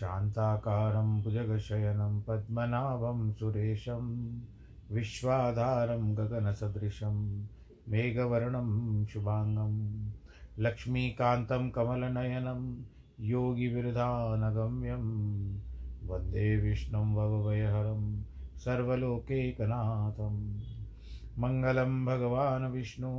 शान्ताकारं 0.00 1.22
भुजगशयनं 1.22 2.20
पद्मनाभं 2.20 3.32
सुरेशं 3.32 4.04
विश्वाधारं 4.90 6.14
गगनसदृशं 6.14 7.16
मेघवर्णं 7.88 9.04
शुभाङ्गं 9.06 9.74
लक्ष्मीकान्तं 10.58 11.70
कमलनयनं 11.70 12.82
योगिविरधानगम्यं 13.20 15.04
वंदे 16.08 16.56
विष्णुं 16.56 17.14
भवभयहरं 17.14 18.22
सर्वलोकैकनाथं 18.56 20.36
मङ्गलं 21.38 22.04
भगवान् 22.04 22.72
विष्णु, 22.72 23.10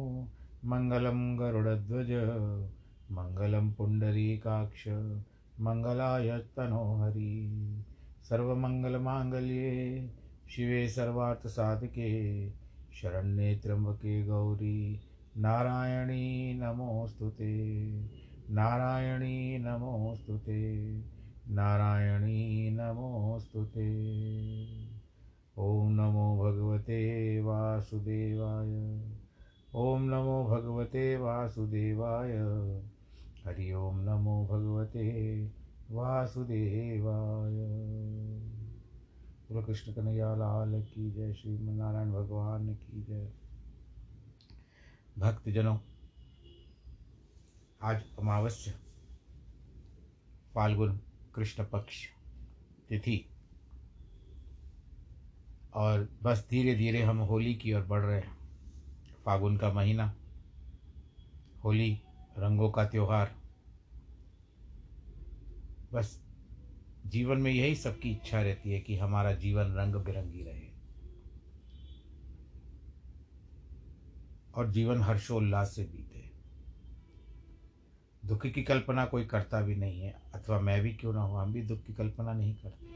मङ्गलं 0.65 1.39
गरुडध्वज, 1.39 2.11
मङ्गलं 3.11 3.71
पुण्डरीकाक्ष 3.71 4.87
मङ्गलाय 5.61 6.39
तनोहरि 6.39 7.49
सर्वमङ्गलमाङ्गल्ये 8.23 10.09
शिवे 10.49 10.87
सर्वार्थसाधके। 10.87 12.49
शरण्ये 12.93 13.55
त्र्यम्बके 13.55 14.25
गौरी, 14.25 14.99
नारायणी 15.37 16.53
नमोऽस्तु 16.53 17.29
ते। 17.29 17.71
नारायणी 18.49 19.57
नमोऽस्तु 19.57 20.37
ते। 20.37 20.97
नारायणी 21.49 22.69
नमोऽस्तु 22.71 23.65
ते। 23.65 24.05
ॐ 25.57 25.89
नमो 25.89 26.43
भगवते 26.43 27.41
वासुदेवाय। 27.41 29.01
ॐ 29.75 30.01
नमो 30.01 30.43
भगवते 30.43 31.17
वासुदेवाय। 31.17 32.31
हरि 33.45 33.71
ओम 33.73 33.99
नमो 33.99 34.47
भगवते 34.47 35.45
वासुदेवाय। 35.91 37.55
कृष्ण 39.65 39.93
कन्हैया 39.93 40.35
लाल 40.35 40.83
की 40.83 41.11
जय 41.11 41.33
श्री 41.33 41.57
नारायण 41.59 42.11
भगवान 42.11 42.75
की 42.75 43.03
जय। 43.03 43.31
भक्तजनों, 45.19 45.77
आज 47.81 48.03
अमावस्या, 48.19 48.73
फाल्गुन 50.55 50.99
कृष्ण 51.35 51.65
पक्ष 51.65 52.05
तिथि। 52.89 53.25
और 55.73 56.09
बस 56.23 56.47
धीरे 56.49 56.75
धीरे 56.75 57.01
हम 57.01 57.17
होली 57.17 57.55
की 57.55 57.73
ओर 57.73 57.81
बढ़ 57.81 58.01
रहे 58.01 58.19
हैं। 58.19 58.37
फागुन 59.25 59.57
का 59.57 59.73
महीना, 59.73 60.15
होली 61.63 62.01
रंगों 62.37 62.71
का 62.71 62.85
त्यौहार। 62.85 63.35
बस 65.93 66.23
जीवन 67.05 67.37
में 67.37 67.51
यही 67.51 67.75
सबकी 67.75 68.11
इच्छा 68.11 68.41
रहती 68.41 68.71
है 68.71 68.79
कि 68.79 68.97
हमारा 68.97 69.33
जीवन 69.33 69.63
रंग 69.63 69.95
बिरंगी 69.95 70.43
रहे। 70.43 70.71
और 74.55 74.71
जीवन 74.71 75.01
हर्षोल्लास 75.01 75.75
से 75.75 75.83
बीते। 75.83 76.31
दुख 78.27 78.47
की 78.47 78.63
कल्पना 78.63 79.05
कोई 79.05 79.25
करता 79.25 79.61
भी 79.61 79.75
नहीं 79.75 80.01
है, 80.01 80.21
अथवा 80.33 80.59
मैं 80.59 80.81
भी 80.81 80.93
क्यों 80.93 81.13
ना 81.13 81.21
हो, 81.21 81.37
हम 81.37 81.53
भी 81.53 81.61
दुख 81.61 81.83
की 81.83 81.93
कल्पना 81.93 82.33
नहीं 82.33 82.55
करते। 82.55 82.91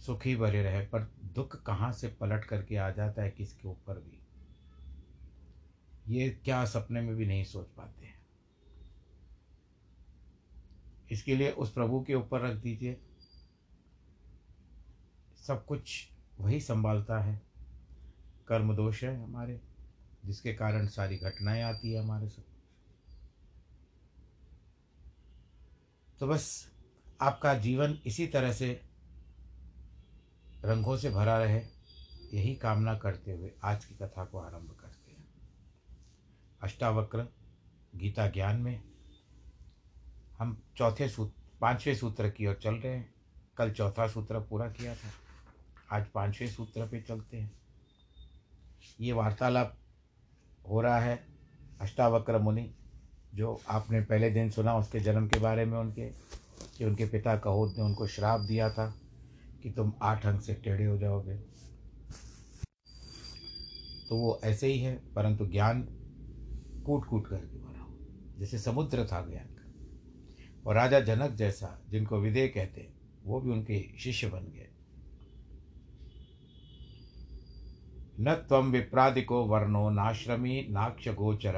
सुख 0.00 0.28
भरे 0.28 0.62
रहे, 0.62 0.86
पर 0.86 1.02
दुख 1.34 1.62
कहाँ 1.62 1.92
से 1.92 2.08
पलट 2.08 2.44
करके 2.44 2.76
आ 2.76 2.90
जाता 2.90 3.22
है 3.22 3.30
किसके 3.30 3.68
ऊपर 3.68 3.94
भी? 3.94 4.23
ये 6.08 6.28
क्या 6.44 6.64
सपने 6.64 7.00
में 7.00 7.14
भी 7.16 7.26
नहीं 7.26 7.44
सोच 7.44 7.66
पाते 7.66 8.06
हैं। 8.06 8.22
इसके 11.10 11.36
लिए 11.36 11.50
उस 11.50 11.72
प्रभु 11.72 12.02
के 12.02 12.14
ऊपर 12.14 12.40
रख 12.40 12.56
दीजिए। 12.56 13.00
सब 15.46 15.64
कुछ 15.66 16.08
वही 16.40 16.60
संभालता 16.60 17.18
है। 17.18 17.42
कर्म 18.48 18.74
दोष 18.76 19.02
है 19.04 19.22
हमारे, 19.22 19.60
जिसके 20.24 20.54
कारण 20.54 20.86
सारी 20.86 21.16
घटनाएँ 21.16 21.62
आती 21.62 21.92
है 21.92 22.02
हमारे 22.02 22.28
सब 22.28 22.44
तो 26.20 26.26
बस 26.26 26.70
आपका 27.20 27.54
जीवन 27.54 27.98
इसी 28.06 28.26
तरह 28.26 28.52
से 28.52 28.68
रंगों 30.64 30.96
से 30.96 31.10
भरा 31.10 31.38
रहे, 31.38 31.60
यही 32.32 32.54
कामना 32.54 32.98
करते 32.98 33.32
हुए 33.32 33.50
आज 33.64 33.84
की 33.84 33.94
कथा 33.94 34.24
को 34.24 34.38
आरंभ 34.38 34.70
करते 34.70 34.76
हैं 34.78 34.83
अष्टावक्र, 36.64 37.28
गीता 37.96 38.28
ज्ञान 38.28 38.56
में 38.56 38.82
हम 40.38 40.62
चौथे 40.76 41.08
सूत्र 41.08 41.42
पाँचवें 41.60 41.94
सूत्र 41.94 42.30
की 42.30 42.46
ओर 42.46 42.54
चल 42.54 42.74
रहे 42.74 42.92
हैं। 42.92 43.14
कल 43.56 43.72
चौथा 43.72 44.08
सूत्र 44.08 44.40
पूरा 44.40 44.68
किया 44.68 44.94
था। 44.94 45.10
आज 45.92 46.06
पाँचवें 46.06 46.48
सूत्र 46.48 46.86
पे 46.86 47.00
चलते 47.00 47.36
हैं। 47.36 47.52
ये 49.00 49.12
वार्तालाप 49.12 49.78
हो 50.68 50.80
रहा 50.80 51.00
है 51.00 51.26
अष्टावक्र 51.80 52.38
मुनि, 52.38 52.74
जो 53.34 53.62
आपने 53.68 54.00
पहले 54.00 54.30
दिन 54.30 54.50
सुना 54.50 54.76
उसके 54.76 55.00
जन्म 55.00 55.28
के 55.28 55.38
बारे 55.38 55.64
में 55.64 55.78
उनके, 55.78 56.10
कि 56.78 56.84
उनके 56.84 57.06
पिता 57.06 57.36
कहोद 57.36 57.74
ने 57.76 57.82
उनको 57.82 58.06
श्राप 58.06 58.40
दिया 58.40 58.70
था 58.70 58.94
कि 59.62 59.70
तुम 59.70 59.92
आठ 60.02 60.26
अंक 60.26 60.42
से 60.42 60.54
टेढ़े 60.54 60.84
हो 60.84 60.98
जाओगे। 60.98 61.36
तो 64.08 64.16
वो 64.16 64.40
ऐसे 64.44 64.66
ही 64.66 64.78
है, 64.78 65.02
परंतु 65.14 65.46
ज्ञान 65.46 65.88
कूट 66.86 67.04
कूट 67.04 67.26
करके 67.26 67.58
भरा 67.58 67.82
हो 67.82 67.98
जैसे 68.38 68.58
समुद्र 68.58 69.04
था 69.04 69.26
ज्ञान 69.30 69.44
का। 69.44 69.64
और 70.66 70.74
राजा 70.74 71.00
जनक 71.00 71.30
जैसा, 71.30 71.82
जिनको 71.88 72.18
विदय 72.18 72.48
कहते, 72.48 72.90
वो 73.24 73.40
भी 73.40 73.50
उनके 73.50 73.98
शिष्य 73.98 74.26
बन 74.26 74.40
गए। 74.40 74.68
न 78.20 78.46
तम 78.50 78.70
विप्रादिको 78.70 79.44
वर्णो 79.44 79.90
नाश्रमी 79.90 80.66
नाक्ष 80.70 81.08
गोचर 81.08 81.54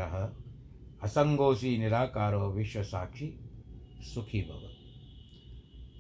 असंगोसी 1.03 1.79
निराकारो 1.79 2.51
विश्व 2.53 2.83
साक्षी 2.83 3.41
सुखी 4.15 4.43
भव। 4.43 4.71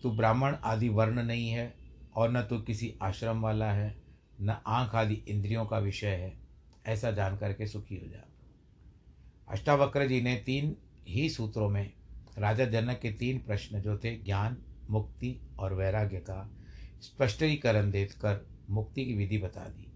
तू 0.02 0.10
ब्राह्मण 0.10 0.54
आदि 0.54 0.88
वर्ण 0.88 1.22
नहीं 1.22 1.48
है, 1.48 1.74
और 2.16 2.30
न 2.30 2.42
तू 2.42 2.58
किसी 2.58 2.94
आश्रम 3.02 3.40
वाला 3.40 3.72
है, 3.72 3.96
न 4.40 4.50
आँख 4.66 4.94
आदि 4.94 5.14
इंद्रियों 5.14 5.66
का 5.66 5.78
विषय 5.78 6.06
है, 6.06 6.38
ऐसा 6.86 7.10
जान 7.10 7.36
करके 7.36 7.66
सुखी 7.66 7.96
हो 7.96 8.06
जा। 8.06 8.35
अष्टावक्र 9.48 10.06
जी 10.06 10.20
ने 10.20 10.36
तीन 10.36 10.76
ही 11.08 11.28
सूत्रों 11.30 11.68
में 11.68 11.92
राजा 12.38 12.64
जनक 12.64 12.98
के 12.98 13.10
तीन 13.10 13.38
प्रश्न 13.38 13.80
जो 13.80 13.98
थे, 13.98 14.16
ज्ञान, 14.16 14.56
मुक्ति 14.90 15.40
और 15.58 15.74
वैराग्य 15.74 16.16
का 16.16 16.50
स्पष्टीकरण 17.00 17.90
देकर 17.90 18.46
मुक्ति 18.70 19.04
की 19.04 19.14
विधि 19.14 19.38
बता 19.38 19.64
दी। 19.68 19.92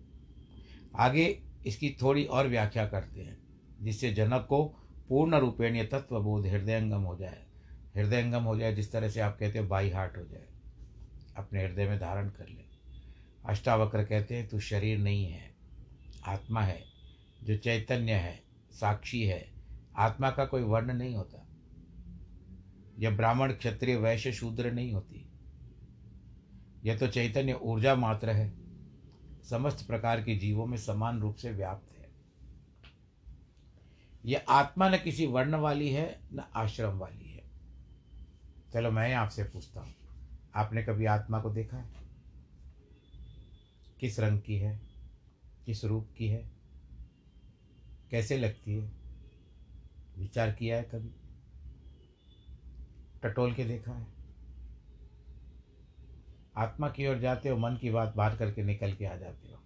आगे 0.97 1.43
इसकी 1.67 1.97
थोड़ी 2.03 2.25
और 2.25 2.49
व्याख्या 2.49 2.87
करते 2.87 3.21
हैं, 3.21 3.39
जिससे 3.81 4.13
जनक 4.13 4.47
को 4.49 4.65
पूर्ण 5.09 5.37
रूपेण 5.37 5.77
ये 5.77 5.85
तत्वबोध 5.85 6.47
हृदयंगम 6.47 7.03
हो 7.03 7.17
जाए। 7.17 7.47
हृदयंगम 7.97 8.43
हो 8.43 8.59
जाए 8.59 8.75
जिस 8.75 8.93
तरह 8.93 9.09
से 9.09 9.21
आप 9.21 9.39
कहते 9.39 9.59
हो 9.59 9.67
बाई 9.67 9.91
हार्ट 9.91 10.17
हो 10.17 10.25
जाए। 10.25 10.47
अपने 11.37 11.65
हृदय 11.65 11.89
में 11.89 11.99
धारण 11.99 12.29
कर 12.29 12.49
ले। 12.49 12.65
अष्टावक्र 13.47 14.05
कहते 14.05 14.37
हैं, 14.37 14.49
तू 14.49 14.61
शरीर 14.61 14.99
नहीं 14.99 15.25
है, 15.25 15.55
आत्मा 16.25 16.63
है, 16.63 16.85
जो 17.45 17.57
चैतन्य 17.57 18.13
है 18.13 18.50
साक्षी 18.73 19.25
है। 19.25 19.53
आत्मा 19.97 20.31
का 20.31 20.45
कोई 20.45 20.63
वर्ण 20.63 20.93
नहीं 20.93 21.15
होता। 21.15 21.47
यह 22.99 23.17
ब्राह्मण, 23.17 23.53
क्षत्रिय, 23.53 23.97
वैश्य, 23.97 24.33
शूद्र 24.33 24.73
नहीं 24.73 24.93
होती। 24.93 25.27
यह 26.85 26.99
तो 26.99 27.07
चैतन्य 27.07 27.53
ऊर्जा 27.53 27.95
मात्र 27.95 28.31
है। 28.31 28.53
समस्त 29.51 29.87
प्रकार 29.87 30.23
के 30.23 30.37
जीवों 30.37 30.67
में 30.67 30.79
समान 30.79 31.21
रूप 31.21 31.35
से 31.35 31.51
व्याप्त 31.51 31.99
है। 31.99 32.11
यह 34.25 34.45
आत्मा 34.49 34.89
न 34.89 34.97
किसी 34.97 35.27
वर्ण 35.27 35.55
वाली 35.55 35.91
है, 35.91 36.21
न 36.33 36.41
आश्रम 36.55 36.99
वाली 36.99 37.31
है। 37.31 37.45
चलो 38.73 38.91
मैं 38.91 39.15
आपसे 39.15 39.45
पूछता 39.45 39.81
हूँ। 39.81 39.95
आपने 40.55 40.83
कभी 40.83 41.05
आत्मा 41.05 41.41
को 41.41 41.51
देखा 41.51 41.77
है? 41.77 41.89
किस 44.01 44.21
रंग 44.21 44.41
की 44.41 44.57
है? 44.57 44.81
किस 45.67 45.85
रूप 45.85 46.09
की 46.19 46.29
है? 46.29 46.60
कैसे 48.11 48.39
लगती 48.39 48.73
है? 48.73 48.93
विचार 50.19 50.53
किया 50.53 50.77
है 50.77 50.83
कभी? 50.83 51.11
टटोल 53.23 53.55
के 53.55 53.65
देखा 53.65 53.93
है? 53.93 54.07
आत्मा 56.57 56.89
की 56.89 57.07
ओर 57.07 57.19
जाते 57.19 57.49
हो, 57.49 57.57
मन 57.57 57.77
की 57.77 57.91
बात 57.91 58.15
बाहर 58.17 58.37
करके 58.37 58.63
निकल 58.63 58.93
के 58.93 59.05
आ 59.05 59.17
जाते 59.17 59.49
हो। 59.49 59.63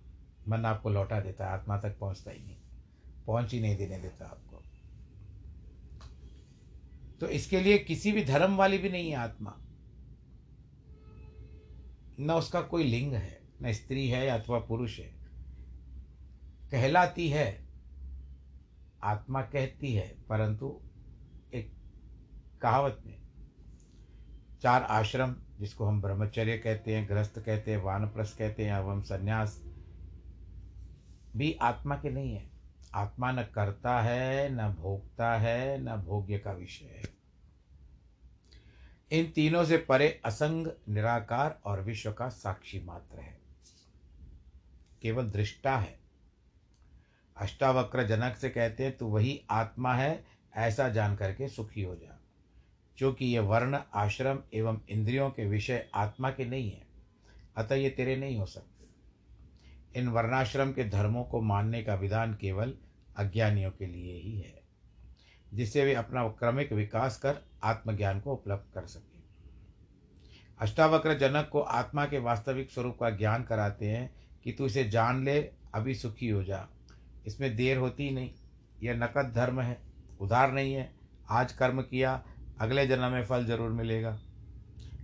मन 0.49 0.65
आपको 0.65 0.91
लौटा 0.91 1.21
देता 1.21 1.47
है, 1.47 1.53
आत्मा 1.53 1.79
तक 1.79 1.99
पहुँचता 1.99 2.31
ही 2.31 2.41
नहीं। 2.41 2.57
पहुँच 3.27 3.53
ही 3.53 3.61
नहीं 3.61 3.77
देने 3.77 3.99
देता 3.99 4.27
आपको। 4.27 4.63
तो 7.21 7.29
इसके 7.29 7.61
लिए 7.61 7.79
किसी 7.79 8.13
भी 8.13 8.25
धर्म 8.25 8.57
वाली 8.57 8.79
भी 8.79 8.89
नहीं 8.89 9.11
है 9.11 9.17
आत्मा। 9.17 9.59
न 12.21 12.31
उसका 12.31 12.63
कोई 12.63 12.85
लिंग 12.85 13.13
है, 13.13 13.41
न 13.63 13.73
स्त्री 13.73 14.09
है 14.09 14.29
अथवा 14.29 14.59
पुरुष 14.59 14.99
है। 14.99 15.15
कहलाती 16.71 17.29
है 17.29 17.64
आत्मा 19.05 19.43
कहती 19.43 19.95
है, 19.95 20.17
परंतु 20.29 20.81
एक 21.55 21.73
कहावत 22.63 23.03
में, 23.07 23.23
चार 24.63 24.83
आश्रम 24.83 25.37
जिसको 25.61 25.85
हम 25.85 26.03
ब्रह्मचर्य 26.03 26.59
कहते 26.59 26.97
हैं 26.97 27.09
ग्रस्त 27.09 27.39
कहते 27.39 27.71
हैं, 27.71 27.83
वानप्रस्थ 27.83 28.39
कहते 28.39 28.65
हैं, 28.65 28.79
एवं 28.79 29.03
संन्यास, 29.03 29.63
भी 31.37 31.53
आत्मा 31.53 31.97
के 31.97 32.11
नहीं 32.11 32.35
है। 32.35 32.51
आत्मा 32.95 33.33
न 33.33 33.43
करता 33.43 34.03
है, 34.03 34.49
न 34.55 34.75
भोगता 34.75 35.35
है, 35.35 35.83
न 35.83 35.97
भोग्य 35.97 36.39
का 36.39 36.53
विषय 36.53 36.85
है। 36.85 37.03
इन 39.21 39.31
तीनों 39.31 39.65
से 39.65 39.77
परे 39.77 40.21
असंग, 40.25 40.69
निराकार 40.89 41.61
और 41.65 41.81
विश्व 41.81 42.13
का 42.13 42.29
साक्षी 42.29 42.81
मात्र 42.81 43.19
है। 43.19 43.41
केवल 45.03 45.31
दृष्टा 45.31 45.79
है। 45.79 46.04
अष्टावक्र 47.37 48.07
जनक 48.07 48.37
से 48.37 48.51
कहते 48.51 48.85
हैं, 48.85 48.97
तू 48.97 49.07
वही 49.07 49.43
आत्मा 49.51 49.95
है, 49.95 50.25
ऐसा 50.57 50.89
जान 50.89 51.17
करके 51.17 51.49
सुखी 51.49 51.83
हो 51.83 51.97
जा। 51.97 52.21
क्योंकि 52.97 53.27
ये 53.27 53.39
वर्ण, 53.39 53.79
आश्रम 53.95 54.39
एवं 54.55 54.81
इंद्रियों 54.89 55.31
के 55.31 55.45
विषय 55.45 55.89
आत्मा 55.95 56.31
के 56.31 56.45
नहीं 56.45 56.71
है, 56.71 56.87
अतः 57.57 57.75
ये 57.75 57.91
तेरे 57.91 58.17
नहीं 58.17 58.39
हो 58.39 58.47
सकते। 58.47 58.85
इन 60.01 60.09
वर्णाश्रम 60.09 60.73
के 60.73 60.85
धर्मों 60.85 61.25
को 61.25 61.41
मानने 61.41 61.83
का 61.83 61.95
विधान 61.95 62.35
केवल 62.35 62.75
अज्ञानियों 63.17 63.71
के 63.71 63.87
लिए 63.87 64.21
ही 64.21 64.39
है, 64.39 64.63
जिससे 65.55 65.85
वे 65.85 65.95
अपना 65.95 66.29
क्रमिक 66.29 66.73
विकास 66.73 67.19
कर 67.19 67.39
आत्मज्ञान 67.63 68.21
को 68.21 68.33
उपलब्ध 68.33 68.75
कर 68.75 68.87
सके। 68.87 69.15
अष्टावक्र 70.61 71.19
जनक 71.19 71.49
को 71.53 71.61
आत्मा 71.61 72.07
के 72.07 72.19
वास्तविक 72.19 72.71
स्वरूप 72.71 72.99
का 73.01 73.11
ज्ञान 73.11 73.43
कराते 73.43 73.87
हैं 73.87 74.15
कि 74.45 74.53
तू 74.53 74.67
इसे 74.67 74.85
जान 74.85 75.25
ले, 75.25 75.53
अभी 75.75 75.95
सुखी 75.95 76.29
हो 76.29 76.45
जा। 76.45 76.69
इसमें 77.27 77.57
देर 77.57 77.77
होती 77.77 78.11
नहीं। 78.11 78.31
यह 78.83 78.95
नकद 78.95 79.33
धर्म 79.37 79.61
है, 79.61 79.81
उधार 80.21 80.53
नहीं 80.53 80.75
है। 80.75 80.93
आज 81.31 81.53
कर्म 81.53 81.83
किया, 81.83 82.25
अगले 82.61 82.87
जन्म 82.87 83.13
में 83.13 83.25
फल 83.25 83.45
ज़रूर 83.45 83.71
मिलेगा। 83.71 84.21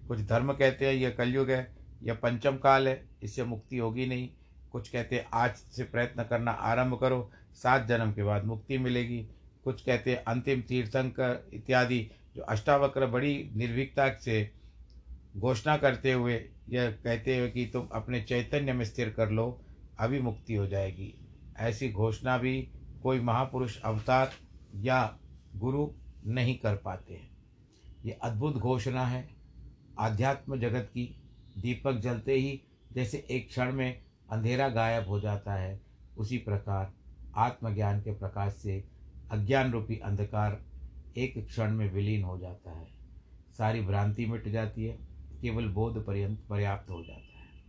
कुछ 0.09 0.21
धर्म 0.21 0.53
कहते 0.53 0.87
हैं, 0.87 0.95
यह 0.95 1.11
कलयुग 1.11 1.51
है, 1.51 1.77
यह 2.03 2.15
पंचम 2.15 2.57
काल 2.57 2.89
है, 2.89 3.09
इससे 3.23 3.45
मुक्ति 3.45 3.79
होगी 3.79 4.07
नहीं। 4.07 4.29
कुछ 4.73 4.89
कहते 4.89 5.17
हैं, 5.17 5.27
आज 5.33 5.55
से 5.55 5.85
प्रयत्न 5.85 6.23
करना 6.23 6.51
आरंभ 6.51 6.99
करो, 7.01 7.31
सात 7.55 7.87
जन्म 7.87 8.13
के 8.13 8.23
बाद 8.23 8.45
मुक्ति 8.45 8.79
मिलेगी। 8.79 9.29
कुछ 9.65 9.83
कहते 9.83 10.11
हैं, 10.11 10.25
अंतिम 10.25 10.61
तीर्थंकर 10.61 11.51
इत्यादि, 11.55 12.11
जो 12.37 12.43
अष्टावक्र 12.43 13.07
बड़ी 13.07 13.51
निर्भीकता 13.55 14.13
से 14.13 14.51
घोषणा 15.37 15.77
करते 15.77 16.13
हुए, 16.13 16.45
यह 16.69 16.91
कहते 16.91 17.39
हुए 17.39 17.51
कि 17.51 17.67
तुम 17.67 17.89
अपने 17.93 18.21
चैतन्य 18.23 18.73
में 18.73 18.85
स्थिर 18.85 19.11
कर 19.11 19.31
लो, 19.31 19.61
अभी 19.99 20.21
मुक्ति 20.21 20.55
हो 20.55 20.67
जाएगी। 20.67 21.15
ऐसी 21.61 21.93
घोषणा 21.93 22.39
भी 22.39 22.69
कोई 23.03 23.21
महापुरुष 23.21 23.81
अवतार 23.81 24.33
या 24.75 25.19
गुरु 25.57 25.91
नहीं 26.27 26.59
कर 26.59 26.77
पाते 26.77 27.15
हैं। 27.15 27.31
ये 28.05 28.13
अद्भुत 28.13 28.55
घोषणा 28.55 29.07
है। 29.07 29.29
आध्यात्म 29.99 30.61
जगत 30.61 30.91
की 30.95 31.23
दीपक 31.59 31.93
जलते 31.93 32.35
ही 32.35 32.63
जैसे 32.93 33.27
एक 33.31 33.49
क्षण 33.49 33.73
में 33.73 34.03
अंधेरा 34.31 34.69
गायब 34.69 35.09
हो 35.09 35.21
जाता 35.21 35.55
है, 35.55 35.81
उसी 36.19 36.39
प्रकार 36.39 36.93
आत्मज्ञान 37.37 38.01
के 38.01 38.13
प्रकाश 38.13 38.53
से 38.53 38.85
अज्ञान 39.31 39.73
रूपी 39.73 39.97
अंधकार 39.97 40.63
एक 41.17 41.47
क्षण 41.47 41.71
में 41.71 41.93
विलीन 41.93 42.23
हो 42.23 42.39
जाता 42.39 42.71
है। 42.71 42.89
सारी 43.59 43.81
भ्रांति 43.81 44.27
मिट 44.27 44.49
जाती 44.49 44.85
है, 44.85 44.99
केवल 45.41 45.69
बोध 45.69 46.07
पर्यंत 46.07 46.39
पर्याप्त 46.49 46.91
हो 46.91 47.05
जाता 47.05 47.39
है। 47.39 47.65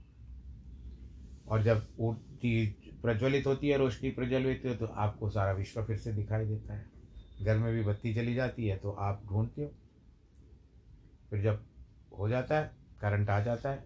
और 1.47 1.63
जब 1.63 1.87
ऊर्ति 1.99 2.80
प्रज्वलित 3.01 3.47
होती 3.47 3.69
है, 3.69 3.77
रोशनी 3.77 4.09
प्रज्वलित 4.11 4.63
हो 4.65 4.73
तो 4.75 4.85
आपको 4.85 5.29
सारा 5.29 5.51
विश्व 5.51 5.83
फिर 5.83 5.97
से 5.97 6.13
दिखाई 6.13 6.45
देता 6.45 6.73
है। 6.73 6.85
घर 7.41 7.57
में 7.57 7.73
भी 7.73 7.83
बत्ती 7.83 8.13
चली 8.15 8.33
जाती 8.35 8.67
है 8.67 8.77
तो 8.77 8.91
आप 8.91 9.23
ढूंढते 9.25 9.61
हो। 9.61 9.71
फिर 11.29 11.41
जब 11.43 11.63
हो 12.17 12.29
जाता 12.29 12.59
है, 12.59 12.71
करंट 13.01 13.29
आ 13.29 13.39
जाता 13.39 13.69
है, 13.69 13.85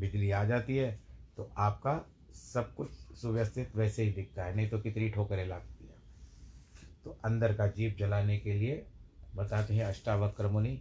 बिजली 0.00 0.30
आ 0.30 0.44
जाती 0.44 0.76
है 0.76 0.90
तो 1.36 1.50
आपका 1.58 2.00
सब 2.32 2.74
कुछ 2.74 2.90
सुव्यवस्थित 2.90 3.76
वैसे 3.76 4.02
ही 4.02 4.12
दिखता 4.12 4.44
है, 4.44 4.54
नहीं 4.56 4.68
तो 4.68 4.78
कितनी 4.78 5.08
ठोकरें 5.10 5.46
लगती 5.46 5.84
है। 5.84 5.94
तो 7.04 7.18
अंदर 7.24 7.54
का 7.54 7.66
जीप 7.66 7.96
जलाने 7.98 8.38
के 8.38 8.52
लिए 8.52 8.84
बताते 9.34 9.74
हैं 9.74 9.84
अष्टावक्र 9.84 10.48
मुनि, 10.48 10.80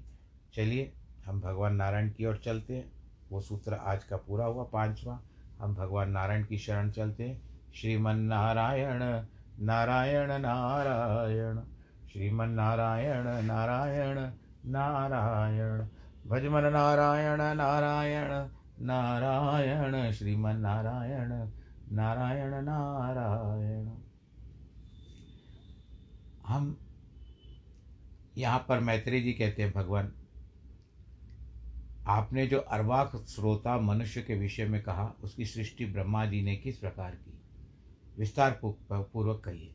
चलिए, 0.53 0.91
हम 1.25 1.41
भगवान 1.41 1.75
नारायण 1.75 2.09
की 2.09 2.25
ओर 2.25 2.37
चलते 2.37 2.75
हैं। 2.75 2.91
वो 3.29 3.41
सूत्र 3.41 3.73
आज 3.73 4.03
का 4.03 4.17
पूरा 4.17 4.45
हुआ, 4.45 4.63
पांचवा। 4.63 5.19
हम 5.59 5.75
भगवान 5.75 6.11
नारायण 6.11 6.45
की 6.45 6.57
शरण 6.57 6.91
चलते 6.91 7.23
हैं। 7.23 7.54
श्रीमन 7.75 8.15
नारायण 8.15 8.99
नारायण। 9.65 10.41
नारायण 10.41 11.61
श्रीमन 12.09 12.49
नारायण 12.49 13.23
नारायण। 14.71 15.87
भजमन 16.27 16.63
नारायण 16.63 17.41
नारायण। 17.57 18.49
नारायण 18.85 20.11
श्रीमन 20.11 20.55
नारायण 20.55 21.49
नारायण। 21.91 22.65
नारायण 22.65 23.91
हम 26.47 26.79
यहाँ 28.37 28.65
पर 28.69 28.79
मैत्री 28.79 29.21
जी 29.21 29.33
कहते 29.33 29.63
हैं, 29.63 29.73
भगवान, 29.73 30.11
आपने 32.07 32.47
जो 32.47 32.59
अर्वाक 32.59 33.25
श्रोता 33.27 33.77
मनुष्य 33.77 34.21
के 34.21 34.35
विषय 34.35 34.65
में 34.65 34.83
कहा, 34.83 35.15
उसकी 35.23 35.45
सृष्टि 35.45 35.85
ब्रह्मा 35.85 36.25
जी 36.25 36.41
ने 36.41 36.55
किस 36.55 36.77
प्रकार 36.77 37.11
की? 37.11 37.34
विस्तार 38.19 38.59
पूर्वक 38.63 39.41
कही 39.45 39.71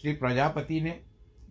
श्री 0.00 0.12
प्रजापति 0.12 0.80
ने 0.80 1.00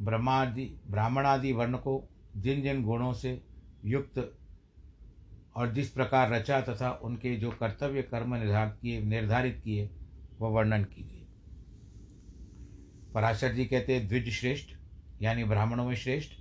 ब्रह्मादि, 0.01 0.81
ब्राह्मणादि 0.87 1.51
वर्ण 1.51 1.77
को 1.77 2.09
जिन 2.37 2.61
जिन 2.61 2.83
गुणों 2.83 3.13
से 3.13 3.41
युक्त 3.85 4.37
और 5.55 5.73
जिस 5.73 5.89
प्रकार 5.89 6.29
रचा 6.29 6.61
तथा 6.61 6.91
उनके 6.91 7.35
जो 7.35 7.51
कर्तव्य 7.51 8.01
कर्म 8.01 8.35
निर्धारित 8.35 8.73
किए 8.81 9.01
निर्धारित 9.01 9.61
किए, 9.63 9.89
वह 10.39 10.49
वर्णन 10.49 10.83
कीजिए। 10.83 11.25
पराशर 13.13 13.53
जी 13.53 13.65
कहते 13.65 13.95
हैं, 13.95 14.07
द्विज 14.07 14.29
श्रेष्ठ, 14.29 14.69
यानी 15.21 15.43
ब्राह्मणों 15.43 15.85
में 15.85 15.95
श्रेष्ठ। 15.95 16.31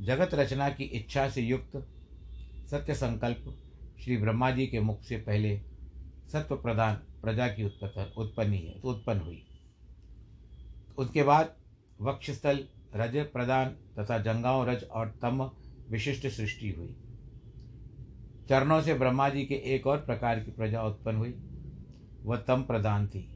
जगत 0.00 0.34
रचना 0.34 0.68
की 0.70 0.84
इच्छा 0.84 1.28
से 1.28 1.42
युक्त 1.42 1.76
सत्य 2.70 2.94
संकल्प 2.94 3.44
श्री 4.04 4.16
ब्रह्मा 4.16 4.50
जी 4.50 4.66
के 4.66 4.80
मुख 4.80 5.02
से 5.02 5.16
पहले 5.16 5.60
सत्व 6.32 6.56
प्रदान 6.56 7.02
प्रजा 7.24 7.48
की 7.48 7.64
उत्पत्ति, 7.64 8.20
उत्पन्नी 8.20 8.58
है 8.58 8.80
तो 8.80 8.88
उत्पन्न 8.88 9.20
हुई। 9.20 9.46
उसके 10.98 11.22
बाद 11.22 11.56
वक्षस्थल, 12.00 12.68
रज 12.94 13.16
प्रदान 13.16 13.68
तथा 13.98 14.18
जंगाओं 14.18 14.66
रज 14.66 14.84
और 14.84 15.18
तम 15.22 15.50
विशिष्ट 15.90 16.26
सृष्टि 16.26 16.70
हुई। 16.70 16.96
चरणों 18.48 18.80
से 18.82 18.94
ब्रह्मा 18.94 19.28
जी 19.28 19.44
के 19.44 19.54
एक 19.54 19.86
और 19.86 19.98
प्रकार 19.98 20.40
की 20.40 20.50
प्रजा 20.50 20.82
उत्पन्न 20.82 21.16
हुई, 21.16 21.34
वह 22.22 22.36
तम 22.36 22.62
प्रदान 22.62 23.06
थी। 23.08 23.30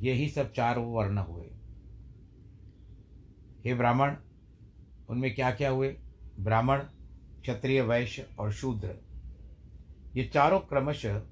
यही 0.00 0.28
सब 0.28 0.52
चार 0.52 0.78
वर्ण 0.78 1.18
हुए। 1.18 1.46
हे 3.64 3.74
ब्राह्मण, 3.74 4.16
उनमें 5.08 5.34
क्या 5.34 5.50
क्या 5.50 5.70
हुए? 5.70 5.96
ब्राह्मण, 6.40 6.78
क्षत्रिय, 7.42 7.82
वैश्य 7.82 8.28
और 8.38 8.52
शूद्र। 8.52 8.94
ये 10.16 10.24
चारों 10.24 10.60
क्रमशः 10.60 11.22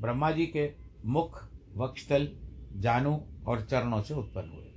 ब्रह्मा 0.00 0.30
जी 0.30 0.46
के 0.46 0.79
मुख 1.04 1.48
वक्षस्थल 1.76 2.36
जानू 2.76 3.20
और 3.46 3.62
चरणों 3.62 4.02
से 4.02 4.14
उत्पन्न 4.14 4.48
हुए। 4.48 4.72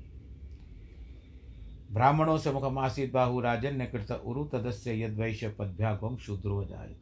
ब्राह्मणों 1.92 2.38
से 2.38 2.52
मुखमासित 2.52 3.14
बाहु 3.14 3.42
ने 3.46 3.86
कृत 3.86 4.12
उरु 4.12 4.46
तदस्य 4.46 5.04
यद 5.04 5.20
वैश्य 5.20 5.50
पदभ्यागोम 5.50 6.18
शूद्रो 6.18 6.66
जाए 6.66 6.96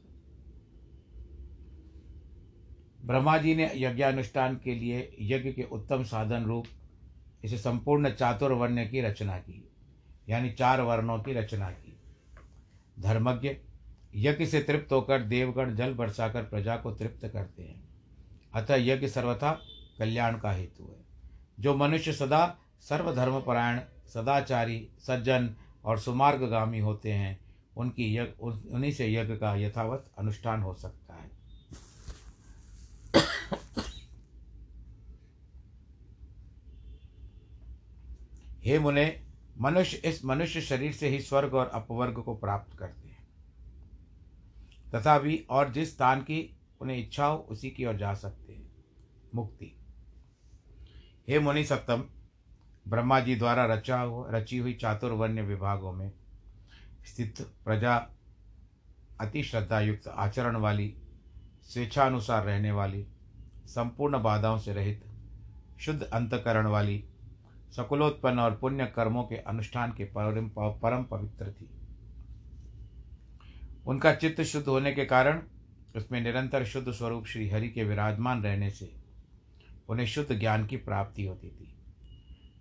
ब्रह्मा 3.06 3.38
जी 3.38 3.56
ने 3.56 3.72
यज्ञानुष्ठान 3.76 4.56
के 4.56 4.76
लिए 4.76 5.16
यज्ञ 5.22 5.52
के 5.52 5.64
उत्तम 5.64 6.04
साधन 6.04 6.44
रूप, 6.44 6.66
इसे 7.44 7.58
संपूर्ण 7.58 8.10
चातुर्वर्ण 8.10 8.90
की 8.90 9.02
रचना 9.02 9.38
की, 9.38 9.70
यानी 10.30 10.52
चार 10.52 10.82
वर्णों 10.82 11.20
की 11.20 11.34
रचना 11.34 11.72
की। 11.72 12.00
धर्मज्ञ 13.00 13.56
यज्ञ 14.16 14.46
से 14.46 14.62
तृप्त 14.62 14.92
होकर 14.92 15.22
देवगण 15.22 15.76
जल 15.76 15.94
बरसाकर 15.94 16.44
प्रजा 16.44 16.78
को 16.78 16.92
तृप्त 16.92 17.28
करते 17.28 17.64
हैं। 17.64 17.91
अतः 18.54 18.76
यज्ञ 18.76 19.08
सर्वथा 19.08 19.62
कल्याण 20.00 20.38
का 20.38 20.52
हेतु 20.52 20.84
है। 20.84 21.06
जो 21.60 21.76
मनुष्य 21.76 22.14
सदा 22.14 22.58
सर्वधर्मपरायण, 22.82 23.80
सदाचारी, 24.08 24.90
सज्जन 25.00 25.56
और 25.86 26.00
सुमार्गगामी 26.00 26.80
होते 26.80 27.12
हैं, 27.12 27.40
उनकी 27.78 28.16
यज्ञ 28.16 28.32
उन्हीं 28.42 28.92
से 28.92 29.14
यज्ञ 29.14 29.36
का 29.36 29.56
यथावत 29.56 30.12
अनुष्ठान 30.20 30.62
हो 30.62 30.74
सकता 30.74 31.14
है। 31.14 31.32
हे 38.64 38.80
मुने, 38.80 39.24
मनुष्य 39.60 39.98
इस 39.98 40.26
मनुष्य 40.26 40.62
शरीर 40.62 40.94
से 40.94 41.10
ही 41.10 41.22
स्वर्ग 41.22 41.54
और 41.54 41.68
अपवर्ग 41.68 42.22
को 42.22 42.36
प्राप्त 42.36 42.78
करते 42.78 43.08
हैं। 43.08 43.28
तथा 44.96 45.20
भी 45.20 45.46
और 45.50 45.74
जिस 45.74 45.96
स्थान 45.96 46.22
की 46.22 46.58
उन्हें 46.82 46.98
इच्छा 46.98 47.26
हो 47.26 47.38
उसी 47.38 47.70
की 47.70 47.86
ओर 47.86 47.98
जा 47.98 48.14
सकते 48.14 48.54
हैं। 48.54 48.72
मुक्ति। 49.36 49.78
हे 51.30 51.40
मुनि 51.40 51.64
सप्तम, 51.64 52.04
ब्रह्मा 52.88 53.20
जी 53.20 53.36
द्वारा 53.36 53.66
रचा 53.66 54.02
हो, 54.02 54.28
रची 54.30 54.58
हुई 54.58 54.74
चातुर्वर्ण 54.74 55.42
विभागों 55.42 55.94
में 55.94 56.12
स्थित 57.06 57.42
प्रजा 57.66 58.10
अति 59.20 59.44
श्रद्धा 59.44 59.80
युक्त 59.80 60.08
आचरण 60.08 60.56
वाली, 60.56 60.96
स्वेच्छानुसार 61.64 62.46
रहने 62.46 62.72
वाली, 62.72 63.08
संपूर्ण 63.66 64.22
बाधाओं 64.24 64.58
से 64.58 64.74
रहित, 64.74 65.06
शुद्ध 65.80 66.04
अंतकरण 66.04 66.68
वाली 66.68 67.04
सकुलोत्पन्न 67.72 68.40
और 68.40 68.56
पुण्य 68.56 68.86
कर्मों 68.86 69.24
के 69.24 69.36
अनुष्ठान 69.38 69.92
के 69.92 70.04
परम 70.04 70.50
परम 70.58 71.04
पवित्र 71.04 71.52
थी। 71.52 71.70
उनका 73.88 74.14
चित्त 74.14 74.42
शुद्ध 74.42 74.68
होने 74.68 74.92
के 74.92 75.06
कारण 75.06 75.44
उसमें 75.96 76.22
निरंतर 76.22 76.66
शुद्ध 76.66 76.92
स्वरूप 76.92 77.26
श्री 77.26 77.50
हरि 77.50 77.70
के 77.70 77.84
विराजमान 77.84 78.44
रहने 78.44 78.70
से 78.70 78.92
उन्हें 79.90 80.06
शुद्ध 80.06 80.40
ज्ञान 80.40 80.66
की 80.66 80.78
प्राप्ति 80.78 81.26
होती 81.26 81.48
थी, 81.48 81.74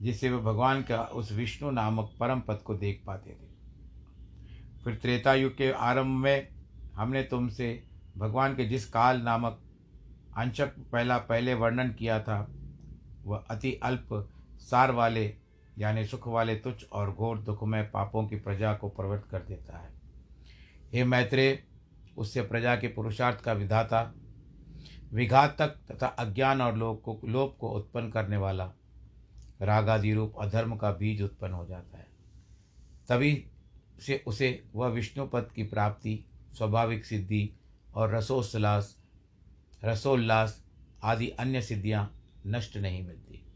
जिससे 0.03 0.31
वे 0.31 0.39
भगवान 0.39 0.83
का 0.83 1.03
उस 1.03 1.33
विष्णु 1.33 1.71
नामक 1.71 2.13
परम 2.21 2.41
पद 2.41 2.57
को 2.57 2.75
देख 2.75 3.03
पाते 3.07 3.31
थे। 3.31 3.49
फिर 4.85 4.95
त्रेता 4.95 5.35
युग 5.35 5.57
के 5.57 5.71
आरंभ 5.71 6.23
में 6.23 6.49
हमने 6.95 7.23
तुमसे 7.23 7.85
भगवान 8.19 8.57
के 8.57 8.65
जिस 8.65 8.89
काल 8.91 9.21
नामक 9.21 9.61
अंशक 10.37 10.79
पहला 10.93 11.19
पहले 11.19 11.55
वर्णन 11.55 11.93
किया 11.93 12.21
था, 12.21 12.51
वह 13.25 13.45
अति 13.51 13.73
अल्प 13.83 14.09
सार 14.61 14.91
वाले, 14.91 15.37
यानी 15.79 16.05
सुख 16.05 16.29
वाले 16.29 16.55
तुच्छ 16.57 16.85
और 16.85 17.13
घोर 17.13 17.39
दुखमय 17.39 17.83
पापों 17.83 18.27
की 18.29 18.37
प्रजा 18.37 18.75
को 18.75 18.89
प्रवृत्त 18.89 19.29
कर 19.31 19.39
देता 19.39 19.79
है। 19.79 19.91
हे 20.93 21.05
मैत्रेय 21.05 21.63
उससे 22.17 22.43
प्रजा 22.43 22.77
के 22.77 22.89
पुरुषार्थ 22.89 23.41
का 23.41 23.53
विधाता 23.53 24.15
विघातक 25.13 25.69
तथा 25.69 26.07
अज्ञान 26.07 26.61
और 26.61 26.77
लोभ 26.77 27.03
को 27.05 27.21
लोभ 27.25 27.57
को 27.61 27.69
उत्पन्न 27.69 28.11
करने 28.11 28.37
वाला 28.37 28.73
रागादि 29.63 30.15
रूप 30.15 30.35
अधर्म 30.41 30.77
का 30.77 30.91
बीज 30.93 31.23
उत्पन्न 31.23 31.53
हो 31.53 31.67
जाता 31.67 31.99
है। 31.99 32.07
तभी 33.09 33.47
से 34.01 34.25
उसे 34.27 34.65
वह 34.75 34.89
विष्णुपद 34.89 35.49
की 35.57 35.63
प्राप्ति, 35.63 36.25
स्वाभाविक 36.59 37.05
सिद्धि 37.05 37.51
और 37.95 38.15
रसोल्लास 38.15 38.97
रसोल्लास 39.85 40.65
आदि 41.03 41.29
अन्य 41.29 41.63
सिद्धियाँ 41.63 42.21
नष्ट 42.47 42.77
नहीं 42.77 43.07
मिलती। 43.07 43.47